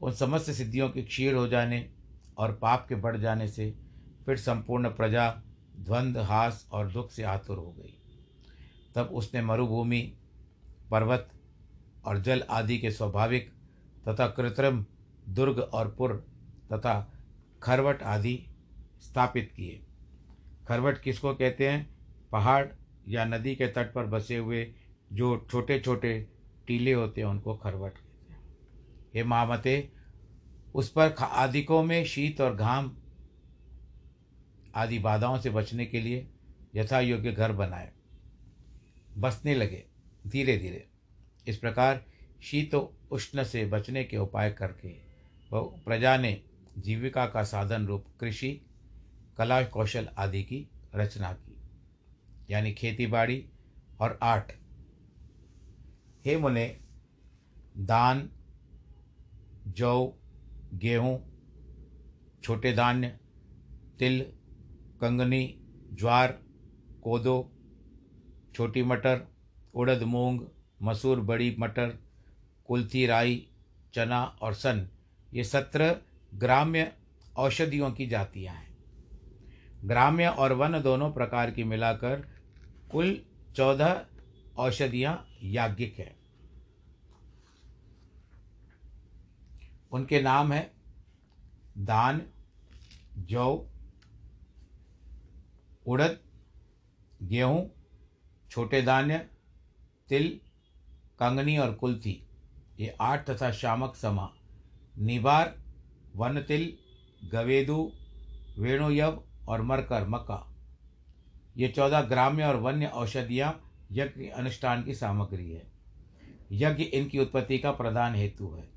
उन 0.00 0.12
समस्त 0.12 0.50
सिद्धियों 0.50 0.90
के 0.90 1.02
क्षीण 1.02 1.34
हो 1.34 1.48
जाने 1.48 1.90
और 2.38 2.52
पाप 2.52 2.86
के 2.88 2.94
बढ़ 2.94 3.16
जाने 3.16 3.48
से 3.48 3.74
फिर 4.26 4.36
संपूर्ण 4.36 4.88
प्रजा 4.88 5.42
द्वंद्व 5.76 6.20
हास 6.20 6.68
और 6.72 6.92
दुख 6.92 7.10
से 7.10 7.22
आतुर 7.22 7.58
हो 7.58 7.72
गई। 7.72 7.98
तब 8.94 9.06
उसने 9.06 9.42
मरुभूमि, 9.42 10.16
पर्वत 10.90 11.30
और 12.04 12.18
जल 12.18 12.44
आदि 12.50 12.78
के 12.78 12.90
स्वाभाविक 12.90 13.52
तथा 14.08 14.26
कृत्रिम 14.26 14.86
दुर्ग 15.28 15.58
और 15.58 15.94
पुर 15.98 16.26
तथा 16.72 17.12
खरवट 17.62 18.02
आदि 18.02 18.46
स्थापित 19.00 19.52
किए। 19.56 19.82
खरवट 20.68 21.00
किसको 21.00 21.34
कहते 21.34 21.68
हैं? 21.68 21.96
पहाड़ 22.32 22.66
या 23.08 23.24
नदी 23.24 23.56
के 23.56 23.66
तट 23.66 23.94
पर 23.94 24.06
बसे 24.06 24.36
हुए 24.36 24.74
जो 25.12 25.46
छोटे 25.50 25.80
छोटे 25.80 26.28
टीले 26.66 26.92
होते 26.92 27.20
हैं, 27.20 27.28
उनको 27.28 27.56
खरवट 27.56 27.92
कहते 27.92 28.32
हैं। 28.32 28.40
हे 29.14 29.24
महामते 29.24 29.92
उस 30.74 30.90
पर 30.90 31.12
आदिकों 31.20 31.82
में 31.82 32.04
शीत 32.04 32.40
और 32.40 32.56
घाम 32.56 32.96
आदि 34.74 34.98
बाधाओं 34.98 35.38
से 35.38 35.50
बचने 35.50 35.86
के 35.86 36.00
लिए 36.00 36.28
यथा 36.74 37.00
योग्य 37.00 37.32
घर 37.32 37.52
बनाए। 37.52 37.92
बसने 39.16 39.54
लगे 39.54 39.84
धीरे 40.26 40.58
धीरे। 40.58 40.88
इस 41.46 41.58
प्रकार 41.58 42.06
शीत 42.42 42.74
उष्ण 42.74 43.44
से 43.44 43.66
बचने 43.66 44.04
के 44.04 44.16
उपाय 44.16 44.50
करके 44.50 44.88
वह 45.52 45.80
प्रजा 45.84 46.16
ने 46.16 46.42
जीविका 46.78 47.26
का 47.26 47.42
साधन 47.42 47.86
रूप 47.86 48.04
कृषि, 48.20 48.66
कला, 49.38 49.62
कौशल 49.62 50.08
आदि 50.18 50.42
की 50.42 50.68
रचना 50.94 51.32
की। 51.32 51.56
यानी 52.50 52.72
खेती 52.72 53.06
बाड़ी 53.06 53.48
और 54.00 54.18
आर्ट 54.22 54.52
हे 56.26 56.36
मुने, 56.36 56.80
दान, 57.76 58.30
जौ, 59.66 60.12
गेहूँ, 60.74 61.32
छोटे 62.42 62.72
धान्य, 62.72 63.18
तिल 63.98 64.32
कंगनी, 65.02 65.58
ज्वार, 65.92 66.38
कोदो, 67.02 67.52
छोटी 68.54 68.82
मटर, 68.82 69.28
उड़द 69.74 70.02
मूंग, 70.02 70.40
मसूर 70.82 71.20
बड़ी 71.20 71.56
मटर, 71.58 71.98
कुल्थी 72.66 73.06
राई, 73.06 73.48
चना 73.94 74.24
और 74.24 74.54
सन। 74.54 74.88
ये 75.34 75.44
सत्रह 75.44 76.00
ग्राम्य 76.34 76.92
औषधियों 77.36 77.90
की 77.90 78.06
जातियाँ 78.06 78.54
हैं। 78.54 78.76
ग्राम्य 79.84 80.26
और 80.26 80.52
वन 80.52 80.80
दोनों 80.82 81.12
प्रकार 81.12 81.50
की 81.50 81.64
मिलाकर 81.64 82.28
कुल 82.90 83.24
चौदह 83.54 84.06
औषधियाँ 84.56 85.26
याज्ञिक 85.42 85.98
हैं। 85.98 86.16
उनके 89.92 90.22
नाम 90.22 90.52
है 90.52 90.72
दान, 91.78 92.22
जौ 93.18 93.68
उड़द, 95.86 96.18
गेहूँ, 97.22 97.70
छोटे 98.50 98.82
धान्य, 98.82 99.18
तिल, 100.08 100.28
कंगनी 101.20 101.56
और 101.58 101.72
कुल्थी। 101.74 102.22
ये 102.80 102.94
आठ 103.00 103.30
तथा 103.30 103.50
शामक 103.52 103.94
समा। 103.96 104.30
निवार 104.98 105.54
वन 106.16 106.40
तिल 106.40 106.72
गवेदु 107.32 107.92
वेणुयव 108.58 109.22
और 109.48 109.62
मरकर 109.62 110.08
मक्का। 110.08 110.46
ये 111.56 111.68
चौदह 111.68 112.00
ग्राम्य 112.00 112.44
और 112.44 112.56
वन्य 112.56 112.86
औषधियाँ 112.86 113.52
यज्ञ 113.92 114.26
अनुष्ठान 114.26 114.82
की 114.82 114.94
सामग्री 114.94 115.50
है। 115.50 115.62
यज्ञ 116.52 116.82
इनकी 116.82 117.18
उत्पत्ति 117.18 117.58
का 117.58 117.70
प्रधान 117.70 118.14
हेतु 118.14 118.50
है। 118.50 118.68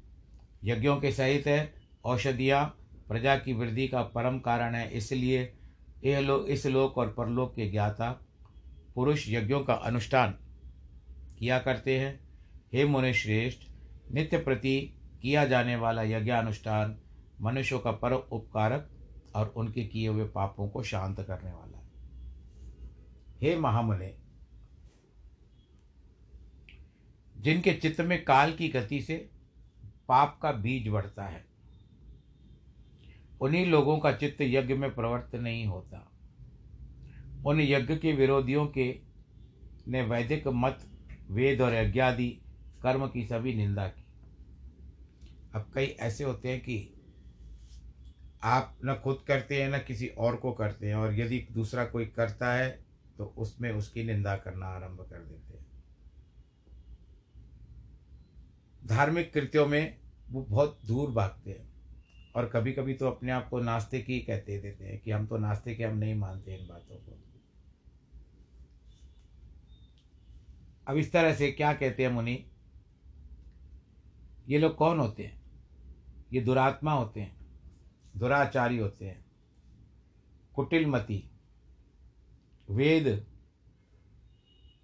यज्ञों 0.64 0.98
के 0.98 1.12
सहित 1.12 1.48
है 1.48 1.74
औषधियाँ, 2.06 2.66
प्रजा 3.08 3.36
की 3.38 3.54
वृद्धि 3.54 3.88
का 3.88 4.02
परम 4.04 4.40
कारण 4.40 4.76
है, 4.76 4.90
इसलिए 4.92 5.54
यह 6.06 6.20
लोग 6.20 6.50
इस 6.50 6.66
लोक 6.66 6.98
और 6.98 7.14
परलोक 7.14 7.56
के 7.56 7.70
ज्ञाता, 7.72 8.12
पुरुष 8.96 9.26
यज्ञों 9.30 9.60
का 9.60 9.74
अनुष्ठान 9.74 10.32
किया 11.40 11.60
करते 11.60 12.00
हैं। 12.00 12.20
हे 12.74 12.86
मुनि 12.86 13.14
श्रेष्ठ, 13.14 13.60
नित्य 14.12 14.38
प्रति 14.38 14.94
किया 15.22 15.46
जाने 15.46 15.76
वाला 15.76 16.04
यज्ञानुष्ठान 16.04 16.98
मनुष्यों 17.42 17.80
का 17.80 17.92
परम 17.92 18.16
उपकारक 18.16 18.90
और 19.36 19.48
उनके 19.48 19.86
किए 19.86 20.08
हुए 20.08 20.26
पापों 20.26 20.70
को 20.70 20.84
शांत 20.84 21.22
करने 21.22 21.52
वाला 21.52 21.78
है। 21.78 21.90
हे 23.42 23.56
महामुने, 23.56 24.18
जिनके 27.38 27.74
चित्त 27.74 28.02
में 28.02 28.24
काल 28.26 28.54
की 28.54 28.68
गति 28.68 29.02
से 29.02 29.30
पाप 30.08 30.40
का 30.42 30.52
बीज 30.52 30.88
बढ़ता 30.88 31.26
है 31.26 31.55
उन्हीं 33.42 33.66
लोगों 33.66 33.98
का 34.00 34.12
चित्त 34.12 34.42
यज्ञ 34.42 34.74
में 34.74 34.94
प्रवृत्त 34.96 35.36
नहीं 35.36 35.66
होता। 35.66 36.12
उन 37.46 37.62
यज्ञ 37.62 37.96
के 37.96 38.14
विरोधियों 38.14 38.66
के 38.68 39.00
ने 39.88 40.02
वैदिक 40.02 40.48
मत, 40.48 40.80
वेद 41.30 41.62
और 41.62 41.74
यज्ञादि 41.74 42.30
कर्म 42.84 43.08
की 43.08 43.26
सभी 43.26 43.54
निंदा 43.56 43.88
की। 43.88 44.06
अब 45.56 45.72
कई 45.76 45.86
ऐसे 45.86 46.24
होते 46.24 46.50
हैं 46.50 46.60
कि 46.60 46.92
आप 48.44 48.78
न 48.86 48.96
खुद 48.96 49.24
करते 49.28 49.62
हैं, 49.62 49.70
न 49.70 49.78
किसी 49.78 50.08
और 50.08 50.36
को 50.36 50.52
करते 50.52 50.88
हैं, 50.88 50.96
और 50.96 51.14
यदि 51.14 51.48
दूसरा 51.52 51.86
कोई 51.86 52.06
करता 52.06 52.54
है 52.54 52.70
तो 53.18 53.26
उसमें 53.38 53.72
उसकी 53.72 54.04
निंदा 54.04 54.36
करना 54.38 54.66
आरंभ 54.66 55.02
कर 55.02 55.20
देते 55.20 55.58
हैं। 55.58 55.66
धार्मिक 58.86 59.34
कृत्यों 59.34 59.66
में 59.68 59.98
वो 60.30 60.42
बहुत 60.42 60.80
दूर 60.86 61.12
भागते 61.12 61.52
हैं। 61.52 61.75
और 62.36 62.50
कभी 62.50 62.72
कभी 62.74 62.94
तो 62.94 63.08
अपने 63.08 63.32
आप 63.32 63.48
को 63.50 63.60
नास्तिक 63.60 64.06
ही 64.06 64.20
कहते 64.20 64.60
देते 64.60 64.86
हैं 64.86 65.00
कि 65.00 65.12
हम 65.12 65.28
तो 65.28 65.38
नास्तिक 65.38 65.80
हैं, 65.80 65.88
हम 65.88 65.98
नहीं 65.98 66.16
मानते 66.16 66.56
इन 66.56 66.68
बातों 66.68 66.96
को। 66.96 67.20
अब 70.88 70.98
इस 70.98 71.12
तरह 71.12 71.34
से 71.36 71.52
क्या 71.52 71.74
कहते 71.74 72.04
हैं 72.04 72.12
मुनि? 72.12 72.46
ये 74.48 74.58
लोग 74.60 74.76
कौन 74.76 75.00
होते 75.00 75.24
हैं? 75.24 75.42
ये 76.34 76.42
दुरात्मा 76.42 76.94
होते 76.94 77.20
हैं, 77.20 77.36
दुराचारी 78.18 78.78
होते 78.78 79.06
हैं, 79.06 79.26
कुटिलमती, 80.56 81.24
वेद, 82.70 83.26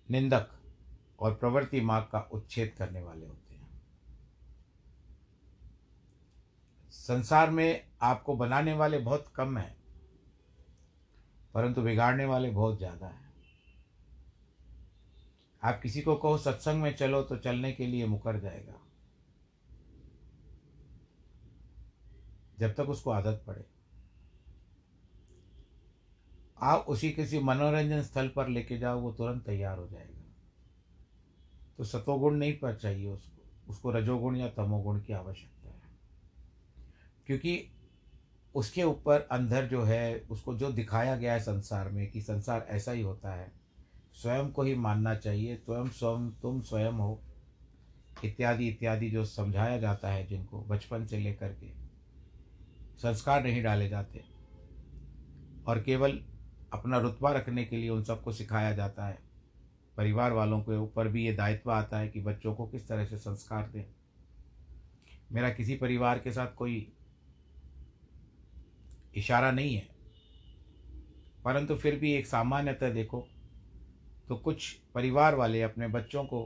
निंदक 0.10 0.50
और 1.20 1.34
प्रवृत्ति 1.34 1.82
मार्ग 1.82 2.08
का 2.12 2.20
उच्छेद 2.32 2.74
करने 2.78 3.02
वाले 3.02 3.26
होते 3.26 3.51
हैं। 3.51 3.51
संसार 7.02 7.50
में 7.50 7.84
आपको 8.02 8.36
बनाने 8.36 8.74
वाले 8.74 8.98
बहुत 9.00 9.32
कम 9.36 9.58
हैं, 9.58 9.76
परंतु 11.54 11.82
बिगाड़ने 11.82 12.26
वाले 12.26 12.50
बहुत 12.52 12.78
ज़्यादा 12.78 13.08
हैं। 13.08 13.30
आप 15.64 15.80
किसी 15.82 16.02
को 16.02 16.16
कहो, 16.16 16.38
सत्संग 16.38 16.82
में 16.82 16.96
चलो 16.96 17.22
तो 17.24 17.38
चलने 17.38 17.72
के 17.72 17.88
लिए 17.88 18.06
मुकर 18.08 18.40
जाएगा। 18.40 18.78
जब 22.60 22.74
तक 22.76 22.90
उसको 22.90 23.12
आदत 23.12 23.44
पड़े। 23.48 23.66
आप 26.58 26.86
उसी 26.90 27.10
किसी 27.12 27.40
मनोरंजन 27.42 28.02
स्थल 28.04 28.28
पर 28.28 28.48
लेके 28.50 28.78
जाओ, 28.78 29.00
वो 29.00 29.12
तुरंत 29.14 29.46
तैयार 29.46 29.78
हो 29.78 29.88
जाएगा। 29.88 30.20
तो 31.78 31.84
सतोगुण 31.86 32.36
नहीं 32.36 32.58
पर 32.60 32.76
चाहिए 32.76 33.08
उसको 33.08 33.70
उसको 33.70 33.92
रजोगुण 33.92 34.36
या 34.36 34.48
तमोगुण 34.52 35.00
की 35.02 35.14
आवश्यकता। 35.14 35.61
क्योंकि 37.32 37.68
उसके 38.56 38.84
ऊपर 38.84 39.22
अंदर 39.22 39.66
जो 39.66 39.84
है, 39.84 40.20
उसको 40.20 40.56
जो 40.56 40.72
दिखाया 40.72 41.16
गया 41.16 41.34
है 41.34 41.40
संसार 41.40 41.90
में 41.90 42.12
कि 42.12 42.22
संसार 42.22 42.68
ऐसा 42.70 42.92
ही 42.92 43.02
होता 43.02 43.34
है। 43.34 43.52
स्वयं 44.14 44.50
को 44.50 44.64
ही 44.64 44.76
मानना 44.76 45.16
चाहिए 45.16 45.56
स्वयं 45.56 45.90
स्वयं 45.90 46.32
तुम 46.32 46.62
स्वयं 46.62 46.92
हो। 46.92 47.22
इत्यादि 48.26 48.70
इत्यादि 48.70 49.10
जो 49.10 49.26
समझाया 49.26 49.78
जाता 49.78 50.10
है 50.10 50.28
जिनको 50.28 50.62
बचपन 50.62 51.06
से 51.06 51.18
लेकर 51.18 51.50
के। 51.50 51.72
संस्कार 52.98 53.44
नहीं 53.44 53.64
डाले 53.64 53.90
जाते। 53.90 54.24
और 55.68 55.82
केवल 55.82 56.24
अपना 56.74 56.98
रुतबा 56.98 57.32
रखने 57.32 57.66
के 57.66 57.78
लिए 57.78 57.90
उन 57.90 58.04
सबको 58.04 58.32
सिखाया 58.32 58.76
जाता 58.76 59.08
है। 59.08 59.20
परिवार 59.98 60.32
वालों 60.32 60.62
के 60.62 60.78
ऊपर 60.78 61.08
भी 61.08 61.26
ये 61.26 61.34
दायित्व 61.34 61.72
आता 61.72 61.98
है 61.98 62.08
कि 62.08 62.22
बच्चों 62.22 62.56
को 62.56 62.68
किस 62.68 62.88
तरह 62.88 63.06
से 63.06 63.18
संस्कार 63.18 63.70
दें। 63.70 63.86
मेरा 65.32 65.50
किसी 65.50 65.76
परिवार 65.76 66.20
के 66.20 66.32
साथ 66.32 66.48
कोई 66.56 66.94
इशारा 69.14 69.52
नहीं 69.52 69.76
है। 69.76 69.88
परंतु 71.46 71.76
फिर 71.76 71.96
भी 71.96 72.14
एक 72.14 72.28
सामान्यतः 72.28 72.94
देखो 72.94 73.28
तो 74.30 74.36
कुछ 74.36 74.72
परिवार 74.96 75.36
वाले 75.36 75.62
अपने 75.62 75.88
बच्चों 75.88 76.24
को 76.26 76.44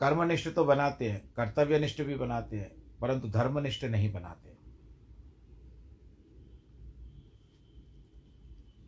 कर्मनिष्ठ 0.00 0.48
तो 0.48 0.64
बनाते 0.64 1.10
हैं, 1.10 1.20
कर्तव्यनिष्ठ 1.36 2.02
भी 2.02 2.14
बनाते 2.14 2.56
हैं, 2.56 2.70
परंतु 3.00 3.28
धर्मनिष्ठ 3.28 3.84
नहीं 3.84 4.12
बनाते 4.12 4.48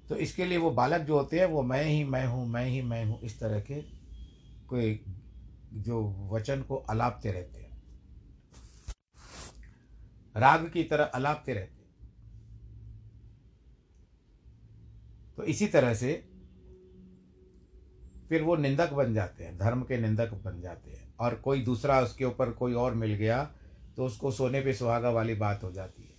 तो 0.09 0.17
इसके 0.17 0.45
लिए 0.45 0.59
वो 0.59 0.71
बालक 0.71 1.01
जो 1.01 1.19
होते 1.19 1.39
हैं, 1.39 1.47
वो 1.47 1.63
मैं 1.63 1.85
ही, 1.85 2.03
मैं 2.05 2.27
हूँ, 2.27 2.47
मैं 2.47 2.65
ही, 2.67 2.81
मैं 2.83 3.05
हूँ, 3.05 3.21
इस 3.21 3.39
तरह 3.41 3.61
के 3.61 3.81
कोई 4.69 5.05
जो 5.75 6.03
वचन 6.33 6.63
को 6.63 6.77
अलापते 6.77 7.33
रहते 7.33 7.61
हैं। 7.61 7.71
राग 10.37 10.69
की 10.69 10.85
तरह 10.85 11.05
अलापते 11.05 11.55
रहते 11.55 11.75
हैं। 11.75 11.82
तो 15.37 15.45
इसी 15.45 15.67
तरह 15.67 15.95
से 15.95 16.29
फिर 18.29 18.43
वो 18.43 18.57
निंदक 18.57 18.93
बन 18.93 19.15
जाते 19.15 19.45
हैं, 19.45 19.59
धर्म 19.59 19.83
के 19.83 19.99
निंदक 19.99 20.35
बन 20.35 20.61
जाते 20.61 20.91
हैं। 20.91 21.15
और 21.21 21.35
कोई 21.35 21.63
दूसरा 21.63 22.01
उसके 22.01 22.25
ऊपर 22.25 22.51
कोई 22.51 22.73
और 22.73 22.95
मिल 22.95 23.15
गया 23.15 23.45
तो 23.97 24.05
उसको 24.05 24.31
सोने 24.31 24.61
पे 24.61 24.75
सुहागा 24.75 25.11
वाली 25.11 25.35
बात 25.35 25.65
हो 25.65 25.73
जाती 25.73 26.03
है। 26.03 26.15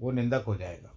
वो 0.00 0.10
निंदक 0.10 0.44
हो 0.46 0.56
जाएगा। 0.56 0.88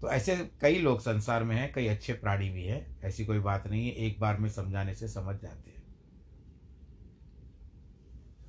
तो 0.00 0.08
ऐसे 0.08 0.50
कई 0.60 0.78
लोग 0.78 1.00
संसार 1.00 1.44
में 1.44 1.56
हैं, 1.56 1.72
कई 1.72 1.86
अच्छे 1.86 2.12
प्राणी 2.12 2.50
भी 2.50 2.64
हैं, 2.64 3.00
ऐसी 3.00 3.24
कोई 3.24 3.38
बात 3.38 3.66
नहीं 3.66 3.86
है, 3.86 3.92
एक 3.92 4.20
बार 4.20 4.40
में 4.40 4.50
समझाने 4.50 4.94
से 4.94 5.08
समझ 5.08 5.40
जाते 5.40 5.70
हैं। 5.70 5.82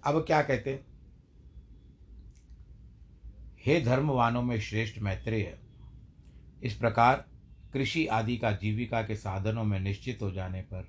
अब 0.03 0.25
क्या 0.25 0.41
कहते 0.41 0.71
हैं? 0.71 0.92
हे 3.65 3.79
धर्मवानों 3.81 4.41
में 4.41 4.59
श्रेष्ठ 4.59 5.01
मैत्रेय, 5.01 5.57
इस 6.63 6.75
प्रकार 6.75 7.25
कृषि 7.73 8.05
आदि 8.07 8.37
का 8.37 8.51
जीविका 8.51 9.01
के 9.01 9.15
साधनों 9.15 9.63
में 9.63 9.79
निश्चित 9.79 10.19
हो 10.21 10.31
जाने 10.31 10.61
पर 10.61 10.87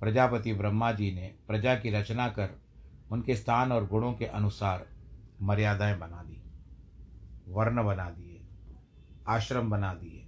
प्रजापति 0.00 0.52
ब्रह्मा 0.52 0.92
जी 0.92 1.10
ने 1.14 1.34
प्रजा 1.48 1.74
की 1.74 1.90
रचना 1.90 2.28
कर 2.28 2.50
उनके 3.12 3.36
स्थान 3.36 3.72
और 3.72 3.86
गुणों 3.86 4.12
के 4.12 4.26
अनुसार 4.26 4.86
मर्यादाएँ 5.42 5.98
बना 5.98 6.22
दी, 6.22 6.40
वर्ण 7.48 7.84
बना 7.84 8.08
दिए, 8.10 8.40
आश्रम 9.28 9.70
बना 9.70 9.94
दिए 9.94 10.26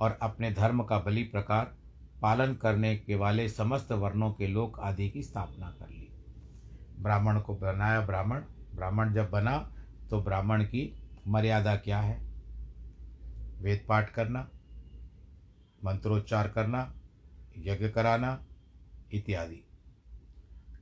और 0.00 0.18
अपने 0.22 0.52
धर्म 0.52 0.82
का 0.82 0.98
बलि 0.98 1.22
प्रकार 1.22 1.74
पालन 2.22 2.54
करने 2.54 2.96
के 2.96 3.14
वाले 3.14 3.48
समस्त 3.48 3.92
वर्णों 3.92 4.32
के 4.32 4.46
लोक 4.46 4.80
आदि 4.80 5.10
की 5.10 5.22
स्थापना 5.22 5.70
कर 5.70 5.88
ली। 5.88 6.08
ब्राह्मण 6.98 7.40
को 7.40 7.54
बनाया 7.54 8.00
ब्राह्मण 8.00 8.40
ब्राह्मण 8.74 9.12
जब 9.14 9.30
बना 9.30 9.58
तो 10.10 10.22
ब्राह्मण 10.22 10.64
की 10.64 11.02
मर्यादा 11.28 11.76
क्या 11.76 12.00
है? 12.00 12.30
वेद 13.58 13.86
पाठ 13.88 14.12
करना, 14.12 14.50
मंत्रोच्चार 15.84 16.48
करना, 16.48 16.94
यज्ञ 17.58 17.88
कराना 17.88 18.46
इत्यादि। 19.12 19.64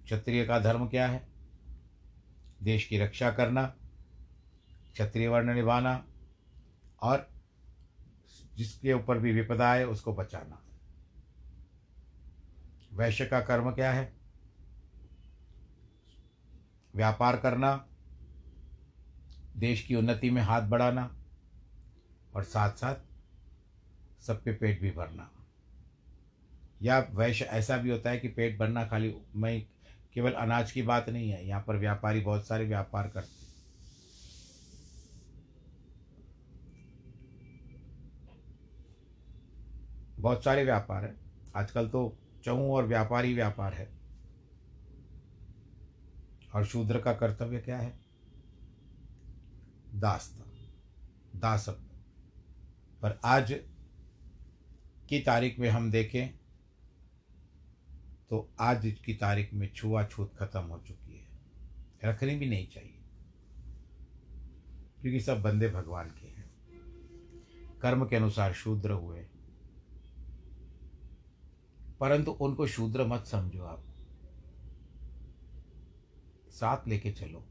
क्षत्रिय 0.05 0.47
का 0.47 0.59
धर्म 0.59 0.89
क्या 0.89 1.09
है? 1.09 1.29
देश 2.63 2.85
की 2.85 2.99
रक्षा 2.99 3.31
करना, 3.31 3.67
क्षत्रिय 4.93 5.29
वर्ण 5.29 5.55
निभाना 5.55 6.07
और 7.03 7.31
जिसके 8.57 8.93
ऊपर 8.93 9.19
भी 9.19 9.33
विपदा 9.33 9.75
है 9.75 9.87
उसको 9.87 10.15
बचाना। 10.15 10.63
वैश्य 12.93 13.27
का 13.27 13.41
कर्म 13.41 13.71
क्या 13.71 13.93
है? 13.93 14.17
व्यापार 16.95 17.37
करना 17.37 17.89
देश 19.59 19.83
की 19.83 19.95
उन्नति 19.95 20.31
में 20.31 20.43
हाथ 20.43 20.63
बढ़ाना 20.63 21.11
और 22.35 22.45
साथ 22.45 22.71
साथ 22.71 22.95
सबके 24.23 24.53
पेट 24.53 24.81
भी 24.81 24.91
भरना। 24.91 25.31
या 26.83 26.99
वैश्य 27.11 27.45
ऐसा 27.45 27.77
भी 27.77 27.91
होता 27.91 28.11
है 28.11 28.19
कि 28.19 28.29
पेट 28.29 28.59
भरना 28.59 28.87
खाली 28.87 29.15
मैं 29.37 29.61
केवल 30.15 30.33
अनाज 30.33 30.73
की 30.73 30.83
बात 30.83 31.09
नहीं 31.09 31.31
है, 31.31 31.47
यहाँ 31.49 31.65
पर 31.67 31.77
व्यापारी 31.77 32.21
बहुत 32.21 32.47
सारे 32.47 32.65
व्यापार 32.65 33.09
करते 33.09 33.37
बहुत 40.19 40.45
सारे 40.45 40.65
व्यापार 40.65 41.05
है। 41.05 41.15
आजकल 41.57 41.89
तो 41.89 42.17
चऊ 42.45 42.71
और 42.71 42.87
व्यापारी 42.87 43.35
व्यापार 43.35 43.75
है। 43.75 43.89
और 46.55 46.65
शूद्र 46.65 47.01
का 47.01 47.13
कर्तव्य 47.13 47.59
क्या 47.59 47.79
है? 47.79 48.08
दासता 49.95 50.45
दासत्व 51.39 51.83
पर 53.03 53.21
आज 53.25 53.53
की 55.09 55.21
तारीख 55.21 55.59
में 55.59 55.69
हम 55.71 55.91
देखें 55.91 56.39
तो 58.31 58.51
आज 58.61 58.97
की 59.05 59.15
तारीख 59.15 59.55
में 59.55 59.73
छुआछूत 59.73 60.35
खत्म 60.37 60.61
हो 60.61 60.79
चुकी 60.79 61.19
है। 61.19 61.29
रखनी 62.05 62.37
भी 62.37 62.47
नहीं 62.47 62.69
चाहिए, 62.69 62.99
क्योंकि 65.01 65.21
सब 65.21 65.43
बंदे 65.43 65.69
भगवान 65.69 66.11
के 66.11 66.27
हैं। 66.27 66.51
कर्म 67.83 68.07
के 68.07 68.17
अनुसार 68.17 68.53
शूद्र 68.53 68.91
हुए। 68.91 69.27
परंतु 72.01 72.31
उनको 72.31 72.67
शूद्र 72.67 73.07
मत 73.07 73.25
समझो 73.27 73.63
आप। 73.63 73.85
साथ 76.51 76.89
लेके 76.89 77.13
चलो। 77.13 77.47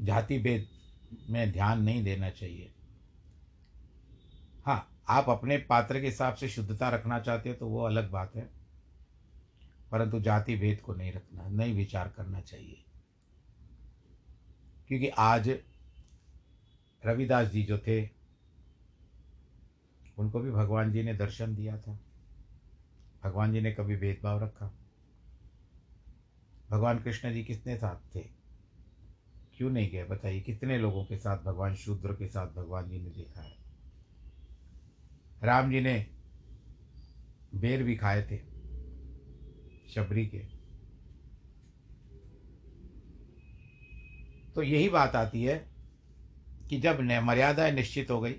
जाति 0.00 0.38
भेद 0.38 0.68
में 1.30 1.50
ध्यान 1.52 1.82
नहीं 1.82 2.02
देना 2.04 2.30
चाहिए। 2.30 2.72
हाँ 4.66 5.02
आप 5.08 5.28
अपने 5.30 5.56
पात्र 5.58 6.00
के 6.00 6.06
हिसाब 6.06 6.34
से 6.34 6.48
शुद्धता 6.48 6.88
रखना 6.88 7.18
चाहते 7.20 7.48
हो 7.48 7.54
तो 7.54 7.68
वो 7.68 7.82
अलग 7.82 8.10
बात 8.10 8.36
है, 8.36 8.48
परंतु 9.90 10.20
जाति 10.20 10.56
भेद 10.56 10.80
को 10.80 10.94
नहीं 10.94 11.12
रखना, 11.12 11.48
नहीं 11.48 11.74
विचार 11.74 12.08
करना 12.08 12.40
चाहिए। 12.40 12.84
क्योंकि 14.88 15.08
आज 15.08 15.48
रविदास 17.02 17.48
जी 17.48 17.62
जो 17.62 17.78
थे, 17.78 18.02
उनको 20.18 20.40
भी 20.40 20.50
भगवान 20.50 20.92
जी 20.92 21.02
ने 21.02 21.14
दर्शन 21.14 21.54
दिया 21.54 21.78
था। 21.78 21.98
भगवान 23.24 23.52
जी 23.52 23.60
ने 23.60 23.72
कभी 23.72 23.96
भेदभाव 23.96 24.42
रखा। 24.44 24.70
भगवान 26.70 26.98
कृष्ण 26.98 27.32
जी 27.32 27.44
किसने 27.44 27.76
साथ 27.76 28.14
थे? 28.14 28.37
क्यों 29.58 29.70
नहीं 29.70 29.90
गए? 29.90 30.04
बताइए, 30.04 30.40
कितने 30.40 30.78
लोगों 30.78 31.04
के 31.04 31.16
साथ 31.18 31.38
भगवान 31.38 31.74
शूद्र 31.74 32.12
के 32.12 32.26
साथ 32.28 32.46
भगवान 32.46 32.88
जी 32.90 32.98
ने 32.98 33.10
देखा 33.10 33.42
है? 33.42 33.56
राम 35.44 35.70
जी 35.70 35.80
ने 35.80 36.06
बेर 37.54 37.82
भी 37.82 37.96
खाए 37.96 38.22
थे, 38.22 38.38
शबरी 39.88 40.26
के। 40.26 40.38
तो 44.54 44.62
यही 44.62 44.88
बात 44.88 45.16
आती 45.16 45.42
है 45.44 45.68
कि 46.70 46.80
जब 46.80 47.00
मर्यादाएँ 47.00 47.72
निश्चित 47.72 48.10
हो 48.10 48.20
गई, 48.20 48.32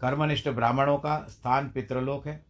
कर्मनिष्ठ 0.00 0.48
ब्राह्मणों 0.48 0.98
का 0.98 1.26
स्थान 1.30 1.70
पितृलोक 1.70 2.26
है, 2.26 2.44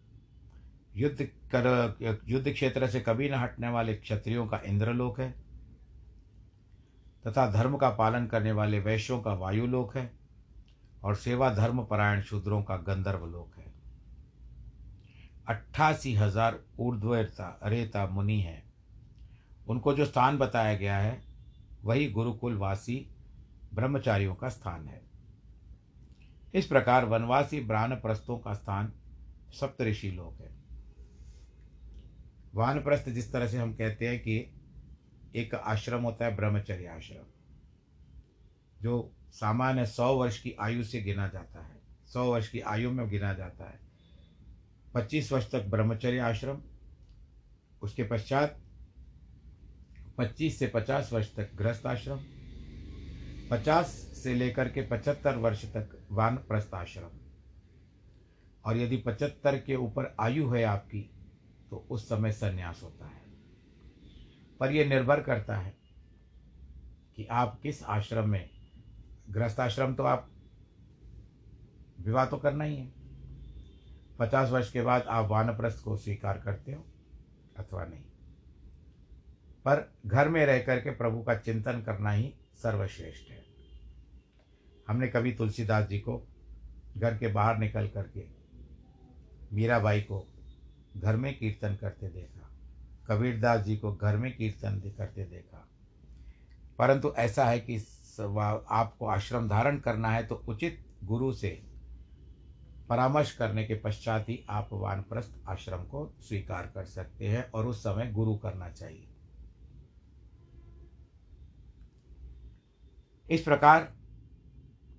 युद्ध 0.97 1.23
कर, 1.55 2.21
युद्ध 2.29 2.53
क्षेत्र 2.53 2.89
से 2.89 3.01
कभी 3.01 3.29
न 3.29 3.35
हटने 3.35 3.69
वाले 3.69 3.95
क्षत्रियों 3.95 4.47
का 4.47 4.61
इंद्रलोक 4.67 5.21
है 5.21 5.48
तथा 7.27 7.51
धर्म 7.51 7.77
का 7.77 7.91
पालन 7.91 8.27
करने 8.27 8.53
वाले 8.53 8.81
वैश्यों 8.81 9.21
का 9.21 9.33
वायुलोक 9.33 9.97
है 9.97 10.11
और 11.05 11.17
सेवा 11.17 11.55
धर्म 11.55 11.85
परायण 11.85 12.21
शूद्रों 12.21 12.63
का 12.63 12.77
गंधर्व 12.77 13.27
लोक 13.27 13.59
है। 13.59 13.67
अट्ठासी 15.49 16.15
हज़ार 16.15 16.61
ऊर्ध्वता 16.79 17.61
अरेता 17.63 18.07
मुनि 18.07 18.41
है। 18.41 18.63
उनको 19.69 19.95
जो 19.95 20.05
स्थान 20.05 20.39
बताया 20.39 20.75
गया 20.75 20.99
है, 20.99 21.23
वही 21.85 22.11
गुरुकुल 22.11 22.57
वासी 22.57 23.11
ब्रह्मचारियों 23.75 24.35
का 24.35 24.49
स्थान 24.49 24.87
है। 24.89 25.03
इस 26.55 26.67
प्रकार 26.67 27.05
वनवासी 27.05 27.61
ब्राह्मणप्रस्थों 27.61 28.39
का 28.39 28.55
स्थान 28.55 28.93
सप्तऋषि 29.51 30.11
लोक 30.11 30.41
है। 30.41 30.51
वानप्रस्थ 32.55 33.09
जिस 33.09 33.33
तरह 33.33 33.47
से 33.47 33.59
हम 33.59 33.75
कहते 33.75 34.09
हैं 34.09 34.19
कि 34.19 34.58
एक 35.37 35.55
आश्रम 35.55 36.03
होता 36.03 36.25
है, 36.25 36.37
ब्रह्मचर्य 36.37 36.87
आश्रम, 36.87 37.25
जो 38.83 39.13
सामान्य 39.33 39.87
सौ 39.87 40.17
वर्ष 40.17 40.41
की 40.43 40.53
आयु 40.61 40.85
से 40.85 41.03
गिना 41.03 41.29
जाता 41.29 41.65
है। 41.65 41.79
सौ 42.07 42.33
वर्ष 42.33 42.49
की 42.49 42.61
आयु 42.61 42.91
में 42.91 43.09
गिना 43.09 43.33
जाता 43.35 43.65
है। 43.65 43.81
पच्चीस 44.95 45.33
वर्ष 45.33 45.51
तक 45.51 45.67
ब्रह्मचर्य 45.67 46.19
आश्रम, 46.19 46.63
उसके 47.83 48.05
पश्चात 48.05 48.61
पच्चीस 50.19 50.59
से 50.59 50.67
पचास 50.67 51.13
वर्ष 51.13 51.35
तक 51.35 51.55
गृहस्थ 51.55 51.87
आश्रम, 51.87 52.19
पचास 53.51 53.87
से 54.23 54.35
लेकर 54.35 54.69
के 54.69 54.83
पचहत्तर 54.83 55.37
वर्ष 55.37 55.65
तक 55.65 56.07
वानप्रस्थ 56.11 56.75
आश्रम। 56.75 57.11
और 58.65 58.77
यदि 58.77 58.97
पचहत्तर 58.97 59.59
के 59.59 59.77
ऊपर 59.77 60.17
आयु 60.21 60.51
है 60.51 60.65
आपकी 60.65 61.11
तो 61.71 61.87
उस 61.91 62.09
समय 62.09 62.33
संन्यास 62.33 62.81
होता 62.83 63.07
है। 63.07 63.18
पर 64.61 64.73
यह 64.73 64.89
निर्भर 64.89 65.21
करता 65.21 65.57
है 65.57 65.77
कि 67.17 67.27
आप 67.27 67.61
किस 67.63 67.83
आश्रम 67.83 68.29
में 68.29 68.51
गृहस्थाश्रम 69.31 69.95
तो 69.95 70.03
आप 70.03 70.31
विवाह 72.01 72.27
तो 72.27 72.37
करना 72.37 72.65
ही 72.65 72.77
है। 72.77 72.93
पचास 74.19 74.51
वर्ष 74.51 74.73
के 74.73 74.83
बाद 74.83 75.03
आप 75.03 75.29
वानप्रस्थ 75.29 75.85
को 75.85 75.97
स्वीकार 75.97 76.39
करते 76.39 76.73
हो 76.73 76.85
अथवा 77.59 77.85
नहीं। 77.85 78.03
पर 79.65 79.93
घर 80.07 80.29
में 80.29 80.47
रह 80.47 80.59
करके 80.63 80.91
प्रभु 80.91 81.23
का 81.23 81.35
चिंतन 81.35 81.83
करना 81.83 82.11
ही 82.11 82.35
सर्वश्रेष्ठ 82.63 83.31
है। 83.31 83.45
हमने 84.89 85.09
कभी 85.09 85.33
तुलसीदास 85.33 85.89
जी 85.89 85.99
को 85.99 86.23
घर 86.97 87.19
के 87.19 87.29
बाहर 87.29 87.59
निकल 87.59 87.89
करके 87.89 88.25
मीराबाई 89.53 90.01
को 90.01 90.27
घर 90.97 91.17
में 91.17 91.39
कीर्तन 91.39 91.77
करते 91.77 92.09
देखा। 92.09 92.48
कबीरदास 93.09 93.61
जी 93.61 93.77
को 93.77 93.93
घर 93.93 94.17
में 94.17 94.37
कीर्तन 94.37 94.95
करते 94.99 95.25
देखा। 95.25 95.69
परंतु 96.79 97.13
ऐसा 97.17 97.45
है 97.45 97.61
कि 97.61 97.77
आपको 98.71 99.07
आश्रम 99.07 99.49
धारण 99.49 99.79
करना 99.79 100.09
है 100.09 100.27
तो 100.27 100.35
उचित 100.35 100.87
गुरु 101.05 101.33
से 101.33 101.63
परामर्श 102.89 103.33
करने 103.33 103.65
के 103.65 103.75
पश्चात 103.75 104.29
ही 104.29 104.47
आप 104.51 104.69
वानप्रस्थ 104.73 105.39
आश्रम 105.49 105.85
को 105.85 106.15
स्वीकार 106.21 106.67
कर 106.67 106.85
सकते 106.85 107.29
हैं 107.29 107.51
और 107.51 107.67
उस 107.67 107.81
समय 107.81 108.13
गुरु 108.13 108.37
करना 108.37 108.69
चाहिए। 108.69 109.09
इस 113.31 113.43
प्रकार 113.43 113.95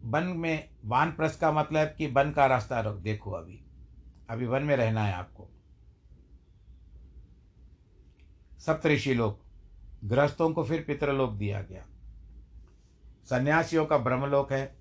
वन 0.04 0.24
में, 0.24 0.70
वानप्रस्थ 0.86 1.42
का 1.42 1.52
मतलब 1.52 1.88
कि 1.88 2.08
वन 2.08 2.32
का 2.32 2.46
रास्ता 2.46 2.82
देखो 2.82 3.32
अभी। 3.32 3.66
अभी 4.30 4.46
वन 4.46 4.64
में 4.64 4.76
रहना 4.76 5.04
है 5.04 5.14
आपको। 5.14 5.50
सप्तऋषि 8.60 9.14
लोग 9.14 9.40
गृहस्थों 10.08 10.52
को 10.52 10.64
फिर 10.64 10.84
पितृलोक 10.88 11.34
दिया 11.34 11.62
गया। 11.62 11.86
सन्यासियों 13.24 13.86
का 13.86 13.98
ब्रह्मलोक 13.98 14.52
है। 14.52 14.76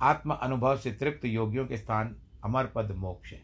आत्म 0.00 0.30
अनुभव 0.30 0.76
से 0.76 0.92
तृप्त 0.92 1.24
योगियों 1.24 1.66
के 1.66 1.76
स्थान 1.76 2.16
अमर 2.44 2.66
पद 2.66 2.90
मोक्ष 2.90 3.32
है। 3.32 3.42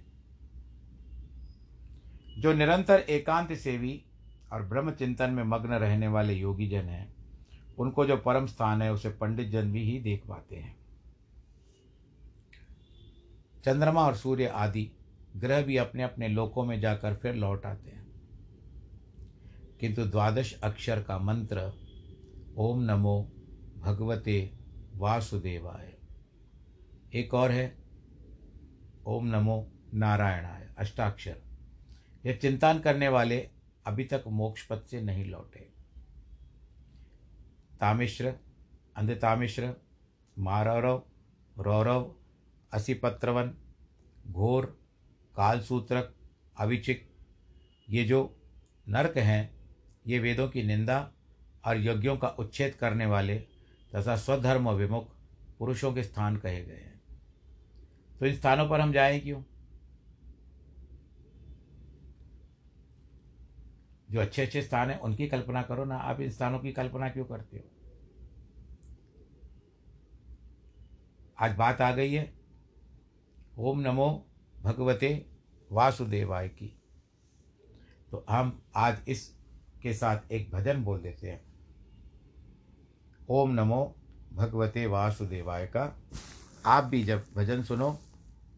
जो 2.38 2.52
निरंतर 2.52 3.00
एकांत 3.00 3.52
सेवी 3.52 4.04
और 4.52 4.62
ब्रह्म 4.62 4.90
चिंतन 4.90 5.30
में 5.30 5.44
मग्न 5.44 5.72
रहने 5.72 6.08
वाले 6.08 6.34
योगी 6.34 6.68
जन 6.68 6.82
हैं, 6.82 7.14
उनको 7.78 8.06
जो 8.06 8.16
परम 8.16 8.46
स्थान 8.46 8.82
है, 8.82 8.92
उसे 8.92 9.10
पंडित 9.10 9.48
जन 9.48 9.72
भी 9.72 9.82
ही 9.82 9.98
देख 9.98 10.26
पाते 10.26 10.56
हैं। 10.56 10.76
चंद्रमा 13.64 14.06
और 14.06 14.14
सूर्य 14.16 14.46
आदि 14.46 14.90
ग्रह 15.36 15.62
भी 15.62 15.76
अपने 15.76 16.02
अपने 16.02 16.28
लोकों 16.28 16.64
में 16.64 16.80
जाकर 16.80 17.14
फिर 17.14 17.34
लौट 17.34 17.66
आते 17.66 17.90
हैं। 17.90 18.01
किंतु 19.82 20.04
द्वादश 20.04 20.60
अक्षर 20.60 21.02
का 21.02 21.18
मंत्र, 21.18 21.72
ओम 22.56 22.82
नमो 22.82 23.32
भगवते 23.78 24.54
वासुदेवाय। 24.94 25.98
एक 27.12 27.34
और 27.34 27.50
है, 27.50 27.78
ओम 29.06 29.26
नमो 29.26 29.72
नारायणाय, 29.94 30.74
अष्टाक्षर। 30.78 31.42
यह 32.26 32.36
चिंतन 32.36 32.78
करने 32.78 33.08
वाले 33.08 33.50
अभी 33.86 34.04
तक 34.04 34.24
मोक्ष 34.28 34.66
पथ 34.66 34.86
से 34.86 35.00
नहीं 35.00 35.24
लौटे। 35.24 35.72
तामिश्र, 37.80 38.34
अंधतामिश्र, 38.96 39.74
मारौरव, 40.38 41.02
रौरव, 41.58 42.14
असिपत्रवन, 42.72 43.54
घोर, 44.30 44.66
कालसूत्रक, 45.36 46.14
अविचिक, 46.56 47.14
ये 47.90 48.04
जो 48.04 48.42
नरक 48.88 49.16
हैं 49.16 49.61
ये 50.06 50.18
वेदों 50.18 50.48
की 50.48 50.62
निंदा 50.62 51.12
और 51.64 51.78
यज्ञों 51.80 52.16
का 52.16 52.28
उच्छेद 52.28 52.74
करने 52.74 53.06
वाले 53.06 53.38
तथा 53.94 54.16
स्वधर्म 54.16 54.70
विमुख 54.70 55.16
पुरुषों 55.58 55.94
के 55.94 56.02
स्थान 56.02 56.36
कहे 56.36 56.64
गए 56.64 56.76
हैं। 56.76 57.00
तो 58.18 58.26
इन 58.26 58.34
स्थानों 58.34 58.68
पर 58.68 58.80
हम 58.80 58.92
जाएँ 58.92 59.20
क्यों? 59.20 59.42
जो 64.10 64.20
अच्छे 64.20 64.42
अच्छे 64.42 64.62
स्थान 64.62 64.90
हैं, 64.90 65.00
उनकी 65.00 65.28
कल्पना 65.28 65.62
करो 65.62 65.84
ना। 65.84 65.96
आप 65.96 66.20
इन 66.20 66.30
स्थानों 66.30 66.58
की 66.58 66.72
कल्पना 66.72 67.08
क्यों 67.08 67.24
करते 67.24 67.56
हो? 67.56 67.64
आज 71.38 71.56
बात 71.56 71.80
आ 71.80 71.92
गई 71.92 72.12
है, 72.12 72.34
ओम 73.58 73.80
नमो 73.80 74.26
भगवते 74.62 75.26
वासुदेवाय 75.72 76.48
की। 76.48 76.82
तो 78.10 78.26
हम 78.30 78.62
आज 78.76 79.02
इसके 79.82 79.92
साथ 79.94 80.32
एक 80.32 80.50
भजन 80.52 80.82
बोल 80.84 80.98
देते 81.00 81.28
हैं। 81.28 81.40
ओम 83.28 83.50
नमो 83.50 83.80
भगवते 84.34 84.84
वासुदेवाय 84.86 85.66
का। 85.66 85.82
आप 86.66 86.84
भी 86.84 87.02
जब 87.04 87.24
भजन 87.36 87.62
सुनो, 87.62 87.88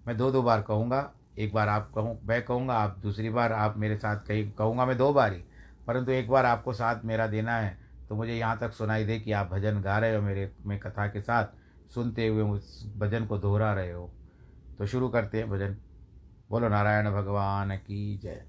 मैं 0.07 0.17
दो 0.17 0.31
दो 0.33 0.43
बार 0.43 0.63
कहूँगा। 0.63 1.01
एक 1.39 1.55
बार 1.55 1.69
आप 1.69 1.91
कहूँ, 1.95 2.19
मैं 2.25 2.43
कहूँगा, 2.45 2.75
आप 2.75 2.99
दूसरी 2.99 3.31
बार 3.31 3.53
आप 3.53 3.77
मेरे 3.79 3.97
साथ 3.97 4.27
कहीं 4.27 4.51
कहूँगा, 4.51 4.87
मैं 4.87 4.97
दो 4.99 5.13
बार 5.13 5.33
ही। 5.33 5.43
परंतु 5.87 6.13
एक 6.13 6.29
बार 6.31 6.47
आपको 6.47 6.73
साथ 6.73 7.05
मेरा 7.05 7.27
देना 7.27 7.57
है 7.57 7.77
तो 8.09 8.15
मुझे 8.15 8.35
यहाँ 8.35 8.59
तक 8.59 8.73
सुनाई 8.73 9.05
दे 9.05 9.19
कि 9.21 9.33
आप 9.33 9.51
भजन 9.51 9.81
गा 9.81 9.99
रहे 9.99 10.15
हो 10.17 10.23
मेरे, 10.23 10.51
में 10.67 10.79
कथा 10.79 11.07
के 11.07 11.21
साथ, 11.21 11.47
सुनते 11.95 12.27
हुए 12.29 12.43
उस 12.43 12.93
भजन 12.97 13.27
को 13.27 13.39
दोहरा 13.39 13.73
रहे 13.75 13.93
हो। 13.93 14.11
तो 14.79 14.87
शुरू 14.87 15.09
करते 15.09 15.39
हैं 15.39 15.51
भजन। 15.51 15.77
बोलो, 16.51 16.69
नारायण 16.69 17.11
भगवान 17.13 17.77
की 17.77 18.19
जय। 18.19 18.45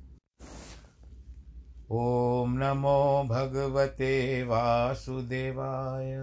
ओम 1.92 2.54
नमो 2.58 3.28
भगवते 3.30 4.44
वासुदेवाय। 4.44 6.14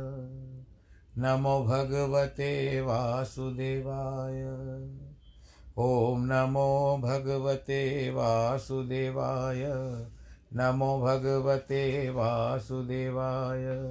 नमो 1.19 1.65
भगवते 1.65 2.81
वासुदेवाय। 2.81 4.43
ॐ 5.79 6.19
नमो 6.19 6.99
भगवते 7.03 8.11
वासुदेवाय। 8.11 9.63
नमो 10.55 11.01
भगवते 11.01 12.11
वासुदेवाय। 12.11 13.91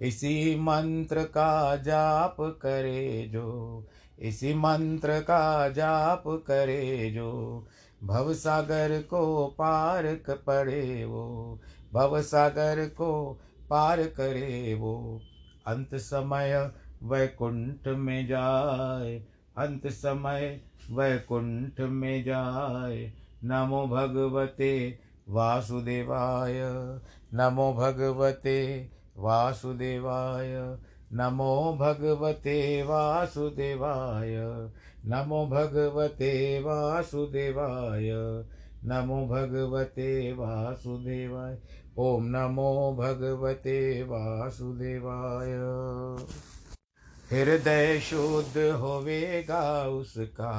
इसी 0.00 0.60
मंत्र 0.60 1.22
का 1.22 1.76
जाप 1.76 2.36
करे 2.40 3.28
जो, 3.32 3.84
इसी 4.18 4.54
मंत्र 4.54 5.20
का 5.20 5.68
जाप 5.68 6.22
करे 6.26 7.10
जो 7.10 7.66
भव 8.04 8.32
सागर 8.34 9.02
को 9.02 9.46
पार 9.46 10.20
पड़े 10.30 11.04
वो 11.04 11.58
भव 11.94 12.20
सागर 12.22 12.86
को 12.88 13.40
पार 13.70 14.02
करे 14.02 14.74
वो। 14.74 15.20
अंत 15.66 15.94
समय 15.94 16.72
वैकुंठ 17.02 17.88
में 17.88 18.26
जाए, 18.26 19.18
अंत 19.58 19.86
समय 19.86 20.60
वैकुंठ 20.90 21.80
में 21.80 22.24
जाए। 22.24 23.12
नमो 23.44 23.86
भगवते 23.86 24.98
वासुदेवाय, 25.28 26.60
नमो 27.34 27.72
भगवते 27.72 28.88
वासुदेवाय, 29.18 30.78
नमो 31.12 31.76
भगवते 31.80 32.82
वासुदेवाय। 32.82 34.36
नमो 35.06 35.46
भगवते 35.46 36.60
वासुदेवाय, 36.60 38.10
नमो 38.84 39.26
भगवते 39.26 40.32
वासुदेवाय, 40.32 41.58
ओम 41.98 42.24
नमो 42.24 42.96
भगवते 42.98 44.02
वासुदेवाय। 44.02 45.56
हृदय 47.32 48.00
शुद्ध 48.00 48.58
होवेगा 48.58 49.88
उसका, 49.88 50.50